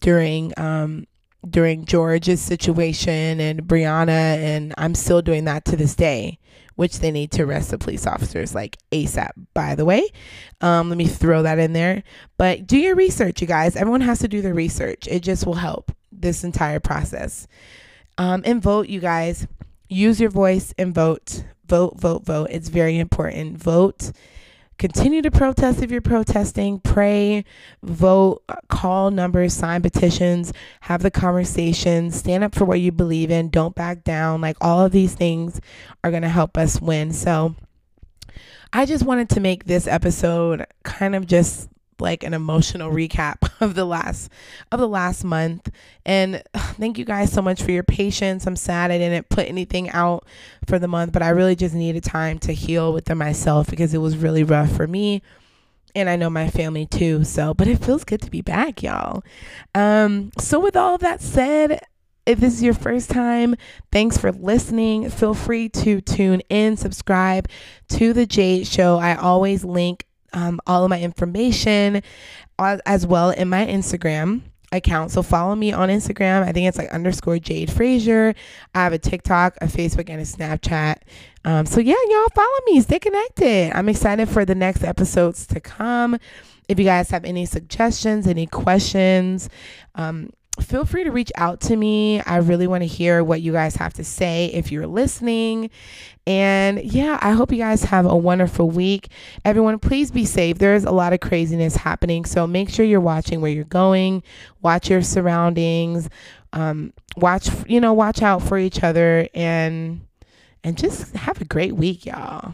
during 0.00 0.52
um 0.56 1.06
during 1.48 1.84
George's 1.84 2.40
situation 2.40 3.40
and 3.40 3.62
Breonna 3.62 4.08
and 4.08 4.74
I'm 4.76 4.94
still 4.94 5.22
doing 5.22 5.44
that 5.44 5.64
to 5.66 5.76
this 5.76 5.94
day, 5.94 6.38
which 6.74 6.98
they 6.98 7.10
need 7.10 7.30
to 7.32 7.44
arrest 7.44 7.70
the 7.70 7.78
police 7.78 8.06
officers 8.06 8.54
like 8.54 8.76
ASAP, 8.90 9.30
by 9.54 9.74
the 9.74 9.84
way. 9.84 10.06
Um, 10.60 10.88
let 10.88 10.98
me 10.98 11.06
throw 11.06 11.42
that 11.42 11.58
in 11.58 11.72
there. 11.72 12.02
But 12.36 12.66
do 12.66 12.76
your 12.76 12.96
research, 12.96 13.40
you 13.40 13.46
guys. 13.46 13.76
Everyone 13.76 14.00
has 14.00 14.18
to 14.20 14.28
do 14.28 14.42
their 14.42 14.54
research, 14.54 15.06
it 15.08 15.20
just 15.20 15.46
will 15.46 15.54
help 15.54 15.92
this 16.10 16.44
entire 16.44 16.80
process. 16.80 17.46
Um, 18.18 18.42
and 18.44 18.62
vote, 18.62 18.88
you 18.88 19.00
guys. 19.00 19.46
Use 19.88 20.20
your 20.20 20.30
voice 20.30 20.74
and 20.76 20.94
vote. 20.94 21.44
Vote, 21.66 21.98
vote, 21.98 22.24
vote. 22.24 22.48
It's 22.50 22.68
very 22.68 22.98
important. 22.98 23.56
Vote 23.56 24.12
continue 24.78 25.20
to 25.20 25.30
protest 25.30 25.82
if 25.82 25.90
you're 25.90 26.00
protesting, 26.00 26.78
pray, 26.80 27.44
vote, 27.82 28.42
call 28.68 29.10
numbers, 29.10 29.52
sign 29.52 29.82
petitions, 29.82 30.52
have 30.82 31.02
the 31.02 31.10
conversation, 31.10 32.10
stand 32.10 32.44
up 32.44 32.54
for 32.54 32.64
what 32.64 32.80
you 32.80 32.92
believe 32.92 33.30
in, 33.30 33.50
don't 33.50 33.74
back 33.74 34.04
down. 34.04 34.40
Like 34.40 34.56
all 34.60 34.84
of 34.84 34.92
these 34.92 35.14
things 35.14 35.60
are 36.02 36.10
going 36.10 36.22
to 36.22 36.28
help 36.28 36.56
us 36.56 36.80
win. 36.80 37.12
So 37.12 37.56
I 38.72 38.86
just 38.86 39.04
wanted 39.04 39.28
to 39.30 39.40
make 39.40 39.64
this 39.64 39.86
episode 39.86 40.64
kind 40.84 41.14
of 41.14 41.26
just 41.26 41.68
like 42.00 42.22
an 42.22 42.34
emotional 42.34 42.90
recap 42.90 43.36
of 43.60 43.74
the 43.74 43.84
last 43.84 44.30
of 44.72 44.80
the 44.80 44.88
last 44.88 45.24
month 45.24 45.70
and 46.04 46.42
thank 46.54 46.98
you 46.98 47.04
guys 47.04 47.32
so 47.32 47.42
much 47.42 47.62
for 47.62 47.70
your 47.70 47.82
patience 47.82 48.46
i'm 48.46 48.56
sad 48.56 48.90
i 48.90 48.98
didn't 48.98 49.28
put 49.28 49.48
anything 49.48 49.88
out 49.90 50.26
for 50.66 50.78
the 50.78 50.88
month 50.88 51.12
but 51.12 51.22
i 51.22 51.28
really 51.28 51.56
just 51.56 51.74
needed 51.74 52.02
time 52.02 52.38
to 52.38 52.52
heal 52.52 52.92
within 52.92 53.18
myself 53.18 53.68
because 53.68 53.94
it 53.94 53.98
was 53.98 54.16
really 54.16 54.44
rough 54.44 54.70
for 54.70 54.86
me 54.86 55.22
and 55.94 56.08
I 56.08 56.16
know 56.16 56.30
my 56.30 56.48
family 56.48 56.86
too. 56.86 57.24
So, 57.24 57.54
but 57.54 57.66
it 57.66 57.82
feels 57.82 58.04
good 58.04 58.22
to 58.22 58.30
be 58.30 58.42
back, 58.42 58.82
y'all. 58.82 59.24
Um, 59.74 60.30
so 60.38 60.60
with 60.60 60.76
all 60.76 60.98
that 60.98 61.20
said, 61.20 61.80
if 62.28 62.40
this 62.40 62.54
is 62.54 62.62
your 62.62 62.74
first 62.74 63.08
time, 63.08 63.56
thanks 63.90 64.18
for 64.18 64.30
listening. 64.30 65.08
Feel 65.08 65.32
free 65.32 65.70
to 65.70 66.02
tune 66.02 66.42
in, 66.50 66.76
subscribe 66.76 67.48
to 67.88 68.12
the 68.12 68.26
Jade 68.26 68.66
Show. 68.66 68.98
I 68.98 69.16
always 69.16 69.64
link 69.64 70.04
um, 70.32 70.60
all 70.66 70.84
of 70.84 70.90
my 70.90 71.00
information 71.00 72.02
as 72.58 73.06
well 73.06 73.30
in 73.30 73.48
my 73.48 73.64
Instagram 73.66 74.42
account. 74.72 75.10
So 75.10 75.22
follow 75.22 75.54
me 75.54 75.72
on 75.72 75.88
Instagram. 75.88 76.42
I 76.42 76.52
think 76.52 76.68
it's 76.68 76.78
like 76.78 76.90
underscore 76.90 77.38
Jade 77.38 77.70
Frazier. 77.70 78.34
I 78.74 78.84
have 78.84 78.92
a 78.92 78.98
TikTok, 78.98 79.56
a 79.60 79.66
Facebook, 79.66 80.10
and 80.10 80.20
a 80.20 80.24
Snapchat. 80.24 80.96
Um, 81.44 81.66
so 81.66 81.80
yeah, 81.80 81.94
y'all 82.08 82.28
follow 82.34 82.58
me. 82.66 82.80
Stay 82.80 82.98
connected. 82.98 83.72
I'm 83.74 83.88
excited 83.88 84.28
for 84.28 84.44
the 84.44 84.54
next 84.54 84.84
episodes 84.84 85.46
to 85.48 85.60
come. 85.60 86.18
If 86.68 86.78
you 86.78 86.84
guys 86.84 87.10
have 87.10 87.24
any 87.24 87.46
suggestions, 87.46 88.26
any 88.26 88.46
questions, 88.46 89.48
um, 89.94 90.30
feel 90.60 90.84
free 90.84 91.04
to 91.04 91.10
reach 91.10 91.32
out 91.36 91.60
to 91.62 91.76
me. 91.76 92.20
I 92.20 92.38
really 92.38 92.66
want 92.66 92.82
to 92.82 92.86
hear 92.86 93.22
what 93.24 93.40
you 93.40 93.52
guys 93.52 93.76
have 93.76 93.94
to 93.94 94.04
say 94.04 94.46
if 94.46 94.70
you're 94.72 94.86
listening. 94.86 95.70
And 96.26 96.82
yeah, 96.82 97.18
I 97.22 97.30
hope 97.30 97.52
you 97.52 97.58
guys 97.58 97.84
have 97.84 98.04
a 98.04 98.16
wonderful 98.16 98.68
week. 98.68 99.08
Everyone, 99.44 99.78
please 99.78 100.10
be 100.10 100.24
safe. 100.24 100.58
There's 100.58 100.84
a 100.84 100.90
lot 100.90 101.12
of 101.12 101.20
craziness 101.20 101.76
happening. 101.76 102.24
So 102.24 102.46
make 102.46 102.68
sure 102.68 102.84
you're 102.84 103.00
watching 103.00 103.40
where 103.40 103.50
you're 103.50 103.64
going, 103.64 104.22
watch 104.60 104.90
your 104.90 105.02
surroundings, 105.02 106.08
um, 106.52 106.92
watch, 107.16 107.48
you 107.66 107.80
know, 107.80 107.94
watch 107.94 108.20
out 108.20 108.42
for 108.42 108.58
each 108.58 108.82
other 108.82 109.28
and 109.34 110.02
and 110.64 110.76
just 110.76 111.14
have 111.14 111.40
a 111.40 111.44
great 111.44 111.74
week, 111.76 112.04
y'all. 112.04 112.52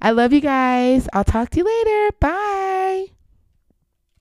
I 0.00 0.10
love 0.10 0.32
you 0.32 0.40
guys. 0.40 1.08
I'll 1.12 1.24
talk 1.24 1.50
to 1.50 1.58
you 1.58 1.64
later. 1.64 2.16
Bye. 2.18 2.71